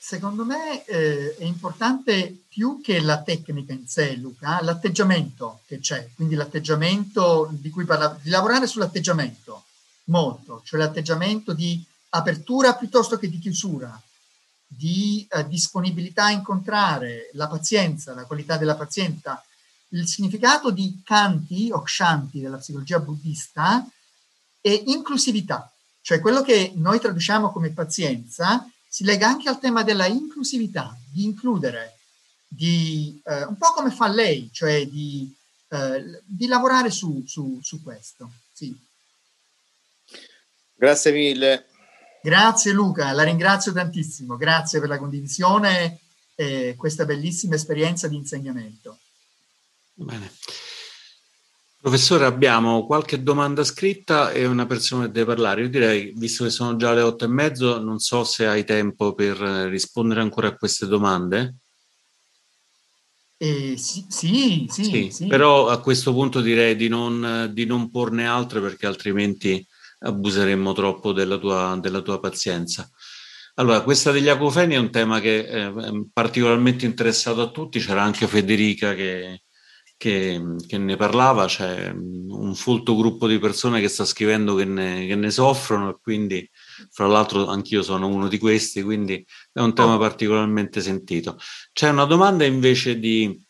[0.10, 6.10] secondo me eh, è importante più che la tecnica in sé, Luca, l'atteggiamento che c'è,
[6.16, 9.66] quindi l'atteggiamento di cui parlavo, di lavorare sull'atteggiamento
[10.06, 14.02] molto, cioè l'atteggiamento di apertura piuttosto che di chiusura,
[14.66, 19.46] di eh, disponibilità a incontrare, la pazienza, la qualità della pazienza.
[19.90, 23.88] Il significato di Kanti o Kshanti della psicologia buddista
[24.60, 30.08] è inclusività, cioè quello che noi traduciamo come pazienza si lega anche al tema della
[30.08, 32.00] inclusività, di includere,
[32.48, 35.32] di, eh, un po' come fa lei, cioè di,
[35.70, 38.32] eh, di lavorare su, su, su questo.
[38.52, 38.76] Sì.
[40.74, 41.68] Grazie mille.
[42.22, 46.00] Grazie Luca, la ringrazio tantissimo, grazie per la condivisione
[46.36, 48.98] e questa bellissima esperienza di insegnamento.
[49.94, 50.32] Bene.
[51.82, 55.62] Professore, abbiamo qualche domanda scritta e una persona che deve parlare.
[55.62, 59.14] Io direi, visto che sono già le otto e mezzo, non so se hai tempo
[59.14, 61.56] per rispondere ancora a queste domande.
[63.38, 67.90] Eh, sì, sì, sì, sì, sì, Però a questo punto direi di non, di non
[67.90, 69.66] porne altre perché altrimenti
[70.00, 72.90] abuseremmo troppo della tua, della tua pazienza.
[73.56, 75.72] Allora, questa degli acufeni è un tema che è
[76.12, 79.44] particolarmente interessato a tutti, c'era anche Federica che,
[80.00, 85.06] che, che, ne parlava, c'è un folto gruppo di persone che sta scrivendo che ne,
[85.06, 86.50] che ne soffrono e quindi,
[86.90, 89.98] fra l'altro, anch'io sono uno di questi, quindi è un tema oh.
[89.98, 91.38] particolarmente sentito.
[91.74, 93.46] C'è una domanda invece di,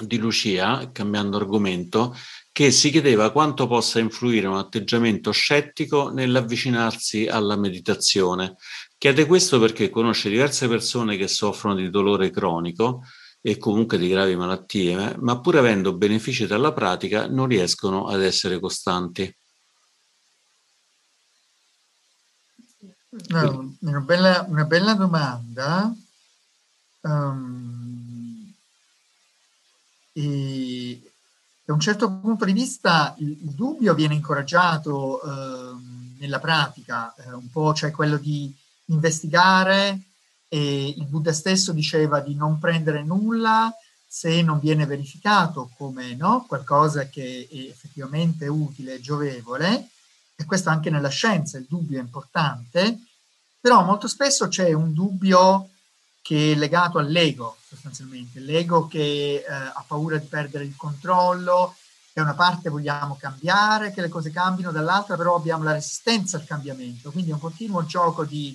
[0.00, 2.16] di Lucia, cambiando argomento,
[2.52, 8.54] che si chiedeva quanto possa influire un atteggiamento scettico nell'avvicinarsi alla meditazione.
[8.96, 13.02] Chiede questo perché conosce diverse persone che soffrono di dolore cronico
[13.44, 18.60] e comunque di gravi malattie, ma pur avendo benefici dalla pratica non riescono ad essere
[18.60, 19.36] costanti.
[23.28, 25.92] No, una, bella, una bella domanda.
[27.00, 28.54] Um,
[30.12, 31.12] e
[31.64, 35.74] da un certo punto di vista il, il dubbio viene incoraggiato eh,
[36.18, 38.54] nella pratica, eh, un po' c'è quello di
[38.86, 40.11] investigare
[40.54, 43.74] e il Buddha stesso diceva di non prendere nulla
[44.06, 49.88] se non viene verificato come no, qualcosa che è effettivamente utile e giovevole,
[50.36, 52.98] e questo anche nella scienza il dubbio è importante,
[53.58, 55.70] però molto spesso c'è un dubbio
[56.20, 61.76] che è legato all'ego sostanzialmente, l'ego che eh, ha paura di perdere il controllo,
[62.12, 66.44] da una parte vogliamo cambiare, che le cose cambino, dall'altra però abbiamo la resistenza al
[66.44, 68.54] cambiamento, quindi è un continuo gioco di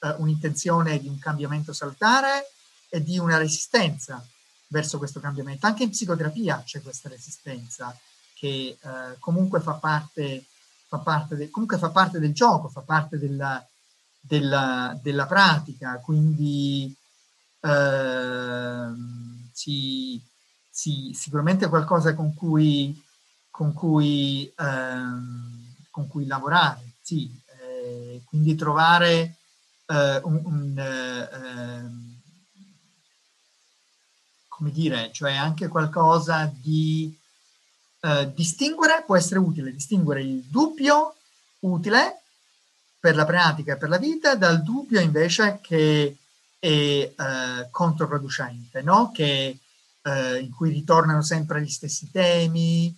[0.00, 2.50] eh, un'intenzione di un cambiamento salutare
[2.88, 4.24] e di una resistenza
[4.68, 5.66] verso questo cambiamento.
[5.66, 7.96] Anche in psicoterapia c'è questa resistenza
[8.34, 10.44] che eh, comunque fa parte,
[10.86, 13.64] fa parte, de, comunque fa parte del gioco, fa parte della,
[14.20, 16.96] della, della pratica, quindi
[17.60, 20.20] Ehm, sì,
[20.70, 23.00] sì, sicuramente qualcosa con cui,
[23.50, 27.30] con cui, ehm, con cui lavorare, sì,
[27.60, 29.37] eh, quindi trovare
[29.88, 32.16] uh, un, un uh,
[34.48, 37.16] come dire, cioè anche qualcosa di
[38.00, 41.14] uh, distinguere, può essere utile, distinguere il dubbio
[41.60, 42.22] utile
[43.00, 46.16] per la pratica e per la vita dal dubbio invece che
[46.58, 47.12] è
[47.70, 49.12] controproducente, no?
[49.12, 49.56] che,
[50.02, 52.92] in cui ritornano sempre gli stessi temi,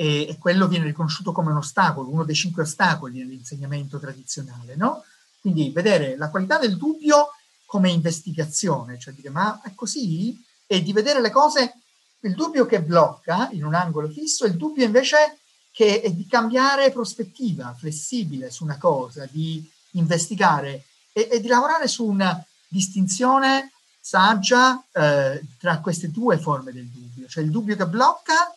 [0.00, 5.04] e, quello viene riconosciuto come un ostacolo, uno dei cinque ostacoli nell'insegnamento tradizionale, no?
[5.40, 7.28] Quindi vedere la qualità del dubbio
[7.66, 10.36] come investigazione, cioè dire ma è così?
[10.66, 11.74] E di vedere le cose,
[12.20, 15.38] il dubbio che blocca in un angolo fisso, il dubbio invece
[15.72, 21.88] che è di cambiare prospettiva flessibile su una cosa, di investigare e, e di lavorare
[21.88, 27.86] su una distinzione saggia eh, tra queste due forme del dubbio, cioè il dubbio che
[27.86, 28.54] blocca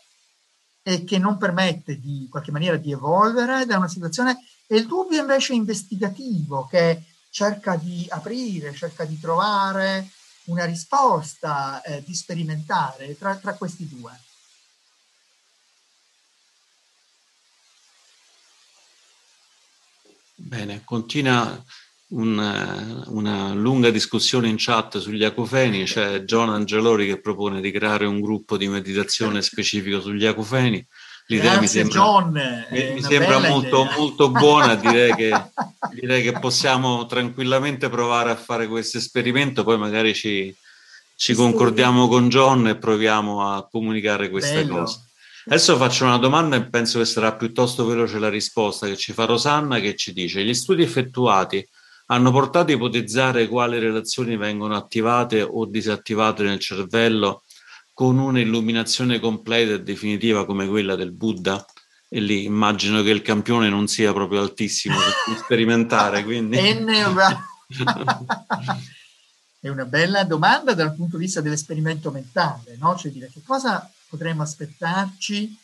[0.81, 4.87] e che non permette di in qualche maniera di evolvere da una situazione e il
[4.87, 10.09] dubbio invece investigativo che cerca di aprire, cerca di trovare
[10.45, 14.11] una risposta, eh, di sperimentare tra, tra questi due.
[20.35, 21.63] Bene, continua
[22.09, 28.05] una, una, lunga discussione in chat sugli acufeni, c'è John Angelori che propone di creare
[28.05, 30.85] un gruppo di meditazione specifico sugli acufeni.
[31.27, 35.31] L'idea mi sembra, John, mi, mi sembra molto, molto, buona, direi che,
[35.99, 40.53] direi che, possiamo tranquillamente provare a fare questo esperimento, poi magari ci,
[41.15, 44.79] ci concordiamo con John e proviamo a comunicare queste Bello.
[44.79, 44.99] cose.
[45.45, 49.25] Adesso faccio una domanda e penso che sarà piuttosto veloce la risposta che ci fa
[49.25, 51.67] Rosanna che ci dice gli studi effettuati
[52.07, 57.42] hanno portato a ipotizzare quali relazioni vengono attivate o disattivate nel cervello
[57.93, 61.63] con un'illuminazione completa e definitiva come quella del Buddha?
[62.09, 66.57] E lì immagino che il campione non sia proprio altissimo per sperimentare, quindi...
[69.63, 72.97] È una bella domanda dal punto di vista dell'esperimento mentale, no?
[72.97, 75.57] Cioè dire che cosa potremmo aspettarci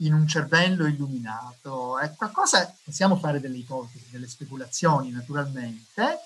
[0.00, 1.98] in un cervello illuminato.
[1.98, 6.18] È qualcosa, possiamo fare delle ipotesi, delle speculazioni naturalmente,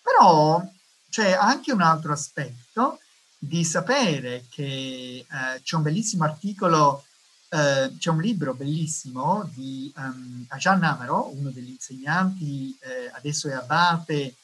[0.00, 0.62] però
[1.10, 3.00] c'è anche un altro aspetto
[3.38, 5.26] di sapere che eh,
[5.62, 7.04] c'è un bellissimo articolo,
[7.50, 13.52] eh, c'è un libro bellissimo di um, Ajan Amaro, uno degli insegnanti, eh, adesso è
[13.52, 14.34] abate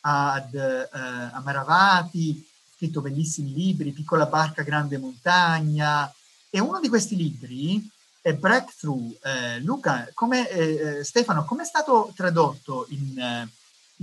[0.00, 6.12] ad uh, Amaravati, scritto bellissimi libri, Piccola barca, grande montagna,
[6.50, 7.90] e uno di questi libri
[8.20, 9.18] è Breakthrough.
[9.22, 13.48] Eh, Luca, come, eh, eh, Stefano, come è stato tradotto in eh,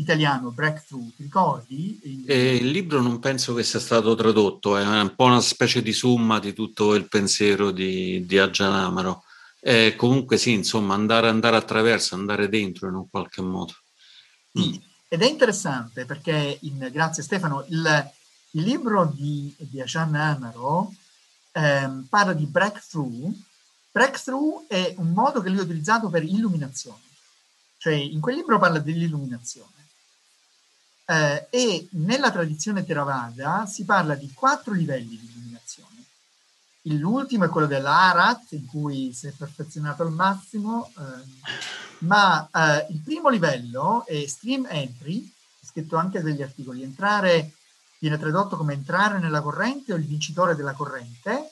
[0.02, 1.16] italiano Breakthrough?
[1.16, 2.00] Ti ricordi?
[2.04, 2.30] Il...
[2.30, 6.40] il libro non penso che sia stato tradotto, è un po' una specie di summa
[6.40, 9.24] di tutto il pensiero di, di Aggianamaro.
[9.60, 13.74] Eh, comunque sì, insomma, andare, andare, attraverso, andare dentro in un qualche modo.
[14.52, 18.12] Sì, ed è interessante perché, in, grazie Stefano, il,
[18.52, 20.94] il libro di, di Ajan Amaro
[21.52, 23.34] ehm, parla di breakthrough
[23.92, 27.02] Breakthrough è un modo che lui ha utilizzato per illuminazione,
[27.78, 29.81] cioè in quel libro parla dell'illuminazione.
[31.12, 36.06] Eh, e nella tradizione Theravada si parla di quattro livelli di illuminazione.
[36.84, 41.50] L'ultimo è quello dell'Arat, in cui si è perfezionato al massimo, eh,
[42.06, 45.30] ma eh, il primo livello è Stream Entry,
[45.62, 47.56] scritto anche degli articoli, entrare
[48.00, 51.52] viene tradotto come entrare nella corrente o il vincitore della corrente,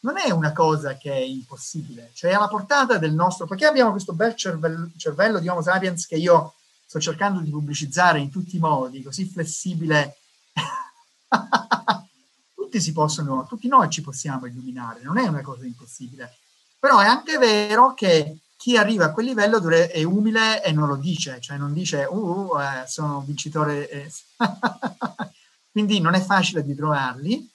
[0.00, 3.90] non è una cosa che è impossibile, cioè è alla portata del nostro, perché abbiamo
[3.90, 6.52] questo bel cervello, cervello di Homo sapiens che io
[6.88, 10.16] sto cercando di pubblicizzare in tutti i modi, così flessibile.
[12.54, 16.38] tutti si possono, tutti noi ci possiamo illuminare, non è una cosa impossibile.
[16.78, 20.96] Però è anche vero che chi arriva a quel livello è umile e non lo
[20.96, 24.10] dice, cioè non dice, uh, uh eh, sono vincitore.
[25.70, 27.46] Quindi non è facile di trovarli,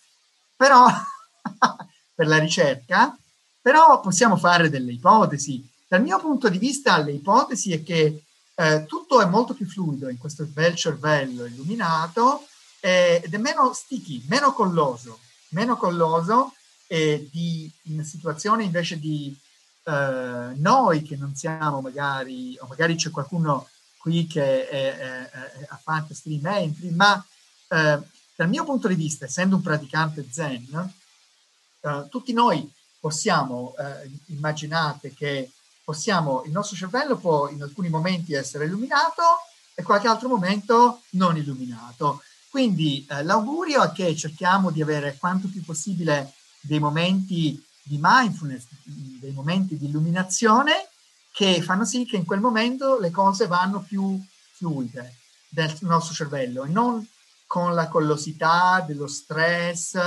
[0.56, 0.86] però
[2.14, 3.18] per la ricerca,
[3.60, 5.68] però possiamo fare delle ipotesi.
[5.88, 10.10] Dal mio punto di vista, le ipotesi è che eh, tutto è molto più fluido
[10.10, 12.46] in questo bel cervello illuminato
[12.80, 15.20] eh, ed è meno sticky, meno colloso,
[15.50, 16.54] meno colloso
[16.88, 19.36] e di, in situazioni invece di
[19.86, 23.68] eh, noi che non siamo magari, o magari c'è qualcuno
[23.98, 27.26] qui che è, è, è, ha fatto stream entry, ma
[27.70, 28.00] eh,
[28.36, 30.94] dal mio punto di vista, essendo un praticante zen,
[32.10, 33.76] tutti noi possiamo,
[34.28, 35.52] immaginate che
[35.84, 39.24] possiamo, il nostro cervello può in alcuni momenti essere illuminato
[39.74, 42.22] e qualche altro momento non illuminato.
[42.50, 48.66] Quindi uh, l'augurio è che cerchiamo di avere quanto più possibile dei momenti di mindfulness,
[48.84, 50.88] dei momenti di illuminazione
[51.32, 54.24] che fanno sì che in quel momento le cose vanno più
[54.54, 55.18] fluide
[55.50, 57.06] del nostro cervello e non
[57.48, 59.98] con la collosità dello stress,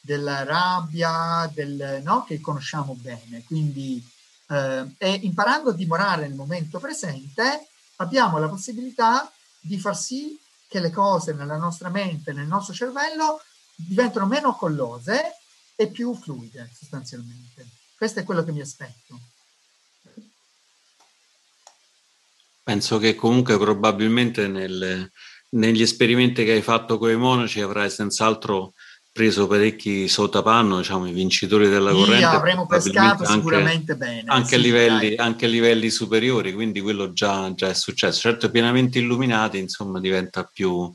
[0.00, 2.24] della rabbia, del, no?
[2.24, 3.44] che conosciamo bene.
[3.44, 4.02] Quindi,
[4.50, 10.80] eh, e imparando a dimorare nel momento presente, abbiamo la possibilità di far sì che
[10.80, 13.40] le cose nella nostra mente, nel nostro cervello,
[13.74, 15.36] diventano meno collose
[15.76, 17.66] e più fluide sostanzialmente.
[17.96, 19.18] Questo è quello che mi aspetto.
[22.62, 25.10] Penso che comunque probabilmente nel,
[25.50, 28.74] negli esperimenti che hai fatto con i monaci avrai senz'altro
[29.12, 32.18] preso parecchi sottapanno, diciamo, i vincitori della corrente.
[32.18, 34.24] Sì, avremo pescato anche, sicuramente bene.
[34.26, 38.20] Anche, sì, a livelli, anche, a livelli, superiori, quindi quello già, già, è successo.
[38.20, 40.92] Certo, pienamente illuminati, insomma, diventa più,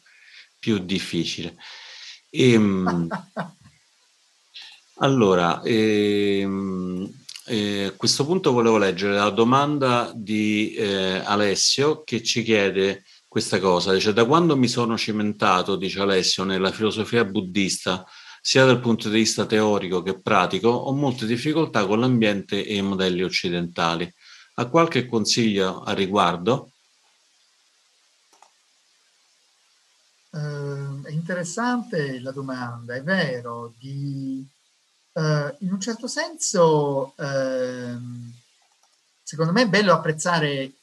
[0.57, 1.55] più difficile.
[2.29, 3.07] E, ehm,
[4.99, 7.09] allora, ehm,
[7.47, 13.03] eh, a questo punto volevo leggere la domanda di eh, Alessio che ci chiede
[13.35, 18.07] questa cosa, dice da quando mi sono cimentato, dice Alessio, nella filosofia buddista,
[18.39, 22.81] sia dal punto di vista teorico che pratico, ho molte difficoltà con l'ambiente e i
[22.81, 24.09] modelli occidentali.
[24.53, 26.71] Ha qualche consiglio a riguardo?
[30.29, 34.47] Uh, è interessante la domanda, è vero, di
[35.15, 37.97] Uh, in un certo senso, uh,
[39.23, 40.73] secondo me è bello apprezzare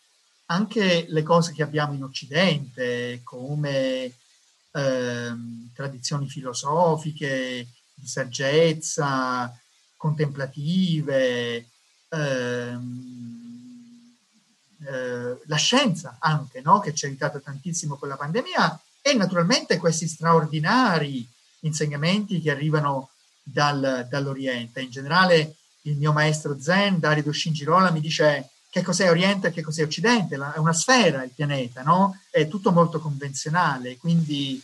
[0.53, 4.13] anche le cose che abbiamo in Occidente, come
[4.71, 9.57] uh, tradizioni filosofiche, di saggezza,
[9.97, 11.67] contemplative,
[12.09, 13.13] ehm,
[14.85, 16.81] eh, la scienza anche, no?
[16.81, 21.27] che ci ha aiutato tantissimo con la pandemia, e naturalmente questi straordinari
[21.61, 23.11] insegnamenti che arrivano
[23.43, 24.81] dal, dall'Oriente.
[24.81, 29.61] In generale il mio maestro Zen, Dario Shinjirola, mi dice che cos'è Oriente e che
[29.61, 30.35] cos'è Occidente.
[30.37, 32.19] è una sfera il pianeta, no?
[32.31, 34.63] È tutto molto convenzionale, quindi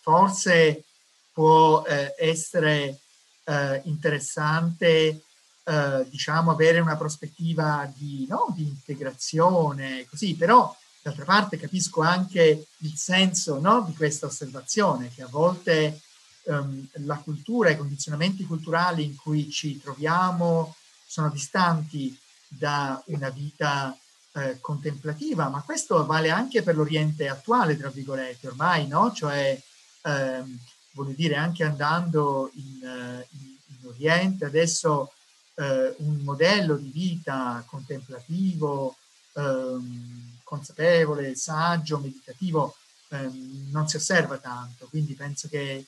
[0.00, 0.84] forse
[1.32, 3.00] può eh, essere
[3.42, 5.22] eh, interessante
[5.64, 8.54] eh, diciamo avere una prospettiva di, no?
[8.54, 10.72] di, integrazione, così, però
[11.02, 13.82] d'altra parte capisco anche il senso no?
[13.82, 16.02] di questa osservazione, che a volte
[16.44, 22.16] um, la cultura, i condizionamenti culturali in cui ci troviamo sono distanti
[22.52, 23.96] da una vita
[24.32, 29.12] eh, contemplativa, ma questo vale anche per l'Oriente attuale, tra virgolette, ormai, no?
[29.12, 29.60] Cioè,
[30.02, 30.58] ehm,
[30.92, 35.12] voglio dire, anche andando in, uh, in, in Oriente, adesso
[35.60, 38.96] eh, un modello di vita contemplativo,
[39.34, 42.74] ehm, consapevole, saggio, meditativo,
[43.10, 45.86] ehm, non si osserva tanto, quindi penso che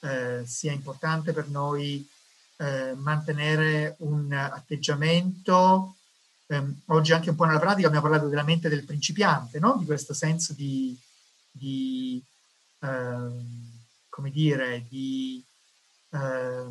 [0.00, 2.08] eh, sia importante per noi
[2.56, 5.96] eh, mantenere un atteggiamento.
[6.50, 9.76] Ehm, oggi anche un po' nella pratica abbiamo parlato della mente del principiante, no?
[9.78, 10.98] di questo senso di,
[11.48, 12.20] di
[12.80, 15.44] ehm, come dire, di,
[16.10, 16.70] ehm,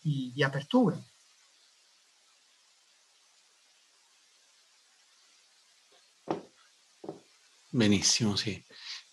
[0.00, 0.96] di, di apertura.
[7.68, 8.62] Benissimo, sì.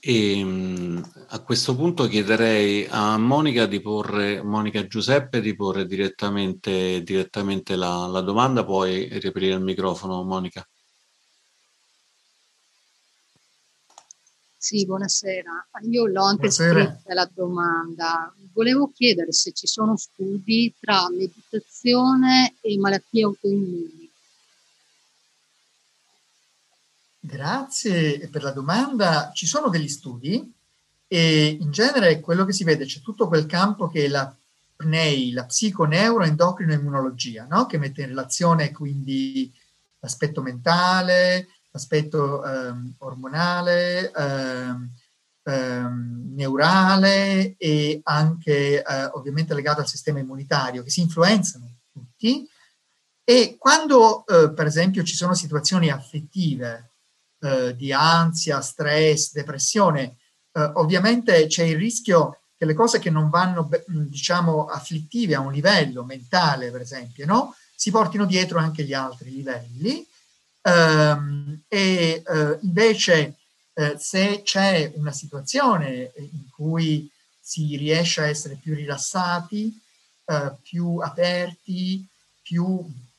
[0.06, 7.02] E, ehm, a questo punto chiederei a Monica di porre, Monica Giuseppe di porre direttamente,
[7.04, 10.68] direttamente la, la domanda, puoi riaprire il microfono Monica.
[14.58, 15.70] Sì, buonasera.
[15.90, 16.84] Io l'ho anche buonasera.
[16.84, 18.36] scritta la domanda.
[18.52, 24.03] Volevo chiedere se ci sono studi tra meditazione e malattie autoimmuni.
[27.26, 29.32] Grazie per la domanda.
[29.34, 30.54] Ci sono degli studi
[31.08, 34.36] e in genere quello che si vede c'è tutto quel campo che è la
[34.76, 37.66] PNEI, la psiconeuroendocrinoimmunologia, no?
[37.66, 39.50] che mette in relazione quindi
[40.00, 44.90] l'aspetto mentale, l'aspetto ehm, ormonale, ehm,
[45.44, 52.46] ehm, neurale e anche eh, ovviamente legato al sistema immunitario, che si influenzano tutti.
[53.24, 56.90] E quando, eh, per esempio, ci sono situazioni affettive
[57.44, 60.16] eh, di ansia, stress, depressione,
[60.54, 65.52] eh, ovviamente c'è il rischio che le cose che non vanno, diciamo, afflittive a un
[65.52, 67.54] livello mentale, per esempio, no?
[67.76, 70.08] si portino dietro anche gli altri livelli.
[70.62, 73.36] Um, e uh, invece
[73.74, 79.78] uh, se c'è una situazione in cui si riesce a essere più rilassati,
[80.26, 82.08] uh, più aperti,
[82.42, 82.66] più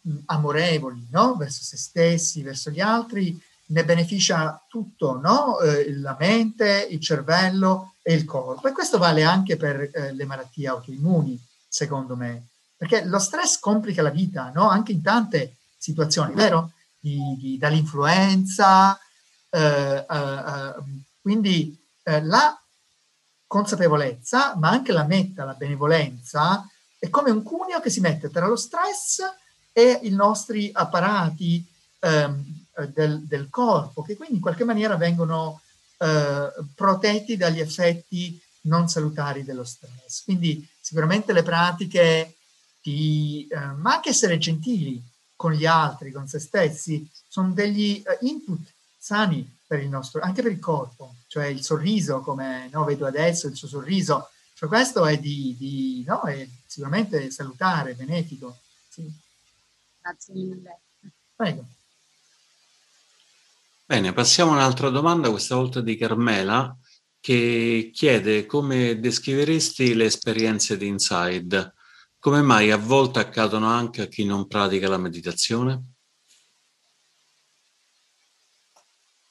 [0.01, 1.37] mh, amorevoli no?
[1.37, 3.39] verso se stessi, verso gli altri,
[3.75, 5.59] ne beneficia tutto, no?
[5.59, 8.69] eh, la mente, il cervello e il corpo.
[8.69, 11.37] E questo vale anche per eh, le malattie autoimmuni,
[11.69, 14.69] secondo me, perché lo stress complica la vita, no?
[14.69, 16.71] anche in tante situazioni, vero?
[16.99, 18.99] Di, di, dall'influenza,
[19.55, 20.75] Eh, eh,
[21.23, 22.61] quindi la
[23.47, 26.69] consapevolezza, ma anche la metta, la benevolenza,
[26.99, 29.21] è come un cuneo che si mette tra lo stress
[29.73, 31.65] e i nostri apparati
[32.01, 35.61] ehm, del, del, corpo, che quindi in qualche maniera vengono
[35.99, 40.25] eh, protetti dagli effetti non salutari dello stress.
[40.25, 42.37] Quindi sicuramente le pratiche
[42.83, 45.03] di, eh, ma anche essere gentili
[45.37, 48.61] con gli altri, con se stessi, sono degli eh, input
[48.99, 53.47] sani per il nostro, anche per il corpo, cioè il sorriso, come no, vedo adesso
[53.47, 58.59] il suo sorriso, cioè questo è, di, di no, è sicuramente salutare, benefico.
[58.89, 59.11] Sì.
[60.01, 60.81] Grazie mille.
[61.35, 61.65] Prego.
[63.87, 66.75] Bene, passiamo a un'altra domanda, questa volta di Carmela,
[67.21, 71.75] che chiede come descriveresti le esperienze di Inside?
[72.19, 75.97] Come mai a volte accadono anche a chi non pratica la meditazione?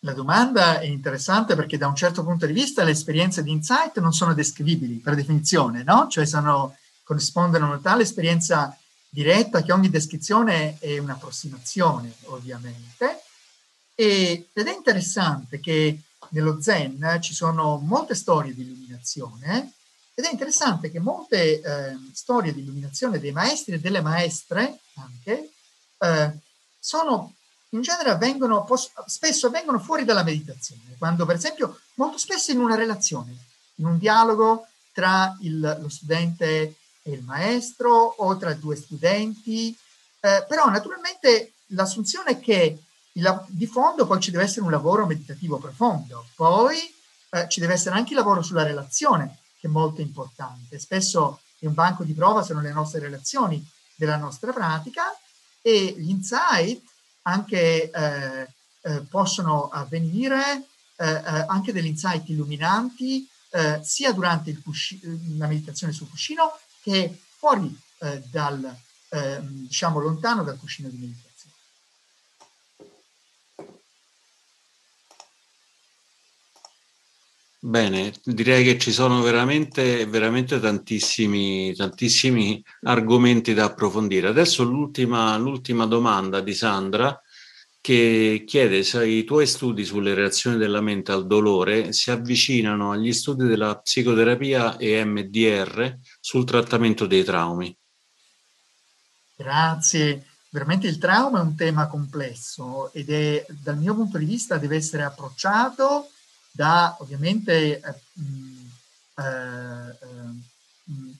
[0.02, 4.00] La domanda è interessante perché da un certo punto di vista le esperienze di insight
[4.00, 6.08] non sono descrivibili per definizione, no?
[6.08, 8.78] Cioè sono, corrispondono a tale esperienza
[9.10, 13.24] diretta che ogni descrizione è un'approssimazione, ovviamente.
[13.96, 19.74] E, ed è interessante che nello Zen ci sono molte storie di illuminazione
[20.16, 25.52] ed è interessante che molte eh, storie di illuminazione dei maestri e delle maestre anche
[26.00, 26.32] eh,
[26.80, 27.34] sono
[27.70, 28.68] in genere avvengono,
[29.08, 33.36] spesso avvengono fuori dalla meditazione, quando per esempio molto spesso in una relazione,
[33.76, 39.76] in un dialogo tra il, lo studente e il maestro o tra due studenti,
[40.20, 42.78] eh, però naturalmente l'assunzione è che
[43.14, 46.78] il, di fondo poi ci deve essere un lavoro meditativo profondo, poi
[47.30, 50.80] eh, ci deve essere anche il lavoro sulla relazione, che è molto importante.
[50.80, 53.66] Spesso è un banco di prova sono le nostre relazioni
[53.96, 55.04] della nostra pratica
[55.62, 56.82] e gli insight
[57.24, 58.48] anche eh,
[58.82, 60.66] eh, possono avvenire
[60.98, 65.00] eh, eh anche degli insight illuminanti eh, sia durante cusci-
[65.38, 67.80] la meditazione sul cuscino che fuori
[68.30, 68.78] dal,
[69.10, 71.33] ehm, diciamo, lontano dal cuscino di meditazione.
[77.66, 84.28] Bene, direi che ci sono veramente, veramente tantissimi, tantissimi argomenti da approfondire.
[84.28, 87.18] Adesso l'ultima, l'ultima domanda di Sandra
[87.80, 93.14] che chiede se i tuoi studi sulle reazioni della mente al dolore si avvicinano agli
[93.14, 97.74] studi della psicoterapia e MDR sul trattamento dei traumi.
[99.38, 100.26] Grazie.
[100.50, 104.76] Veramente il trauma è un tema complesso ed è dal mio punto di vista deve
[104.76, 106.10] essere approcciato
[106.54, 107.82] da ovviamente eh,
[109.16, 110.52] eh, eh,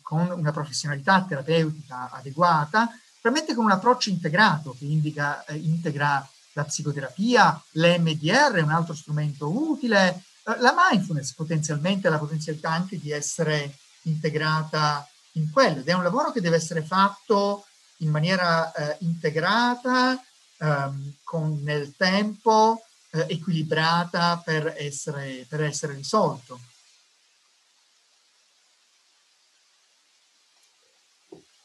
[0.02, 2.90] con una professionalità terapeutica adeguata,
[3.22, 8.94] veramente con un approccio integrato che indica, eh, integra la psicoterapia, l'MDR è un altro
[8.94, 15.88] strumento utile, eh, la mindfulness potenzialmente la potenzialità anche di essere integrata in quello ed
[15.88, 17.66] è un lavoro che deve essere fatto
[17.98, 20.22] in maniera eh, integrata,
[20.60, 26.60] ehm, con nel tempo, eh, equilibrata per essere, per essere risolto.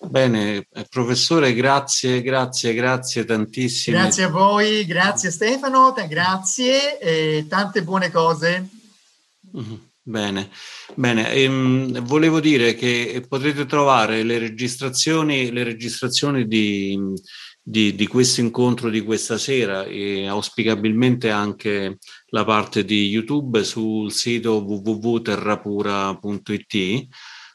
[0.01, 3.97] Bene, eh, professore, grazie, grazie, grazie tantissimo.
[3.97, 8.69] Grazie a voi, grazie Stefano, grazie e tante buone cose.
[9.57, 9.75] Mm-hmm.
[10.03, 10.51] Bene,
[10.95, 11.31] bene.
[11.33, 16.99] Ehm, volevo dire che potrete trovare le registrazioni, le registrazioni di,
[17.69, 24.11] di, di questo incontro di questa sera e auspicabilmente anche la parte di YouTube sul
[24.11, 27.07] sito www.terrapura.it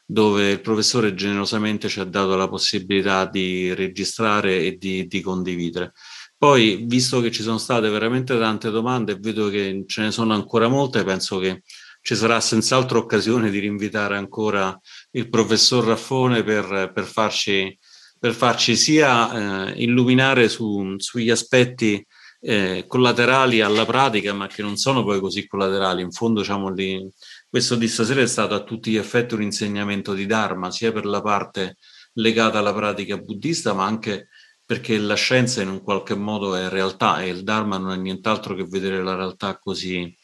[0.06, 5.94] dove il professore generosamente ci ha dato la possibilità di registrare e di, di condividere.
[6.38, 10.34] Poi, visto che ci sono state veramente tante domande e vedo che ce ne sono
[10.34, 11.62] ancora molte, penso che
[12.02, 14.78] ci sarà senz'altro occasione di rinvitare ancora
[15.12, 17.76] il professor Raffone per, per farci
[18.24, 22.02] per farci sia eh, illuminare su, sugli aspetti
[22.40, 26.00] eh, collaterali alla pratica, ma che non sono poi così collaterali.
[26.00, 27.06] In fondo, diciamo, lì,
[27.46, 31.04] questo di stasera è stato a tutti gli effetti un insegnamento di Dharma, sia per
[31.04, 31.76] la parte
[32.14, 34.28] legata alla pratica buddista, ma anche
[34.64, 38.54] perché la scienza in un qualche modo è realtà e il Dharma non è nient'altro
[38.54, 40.16] che vedere la realtà così,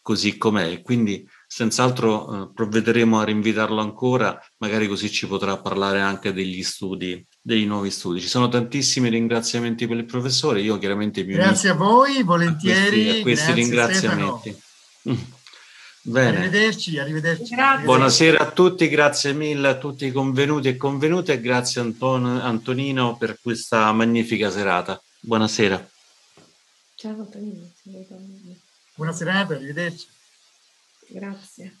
[0.00, 0.80] così com'è.
[0.80, 7.26] Quindi senz'altro eh, provvederemo a rinvitarlo ancora, magari così ci potrà parlare anche degli studi
[7.48, 8.20] dei nuovi studi.
[8.20, 13.00] Ci sono tantissimi ringraziamenti per il professore, io chiaramente mi Grazie a voi, volentieri.
[13.00, 14.60] A questi, a questi ringraziamenti.
[16.02, 16.36] Bene.
[16.36, 17.54] Arrivederci, arrivederci.
[17.54, 17.84] Grazie.
[17.86, 23.16] Buonasera a tutti, grazie mille a tutti i convenuti e convenute e grazie Anton, Antonino
[23.16, 25.02] per questa magnifica serata.
[25.20, 25.88] Buonasera.
[26.96, 27.72] Ciao Antonino.
[28.94, 30.06] Buona serata, arrivederci.
[31.08, 31.77] Grazie.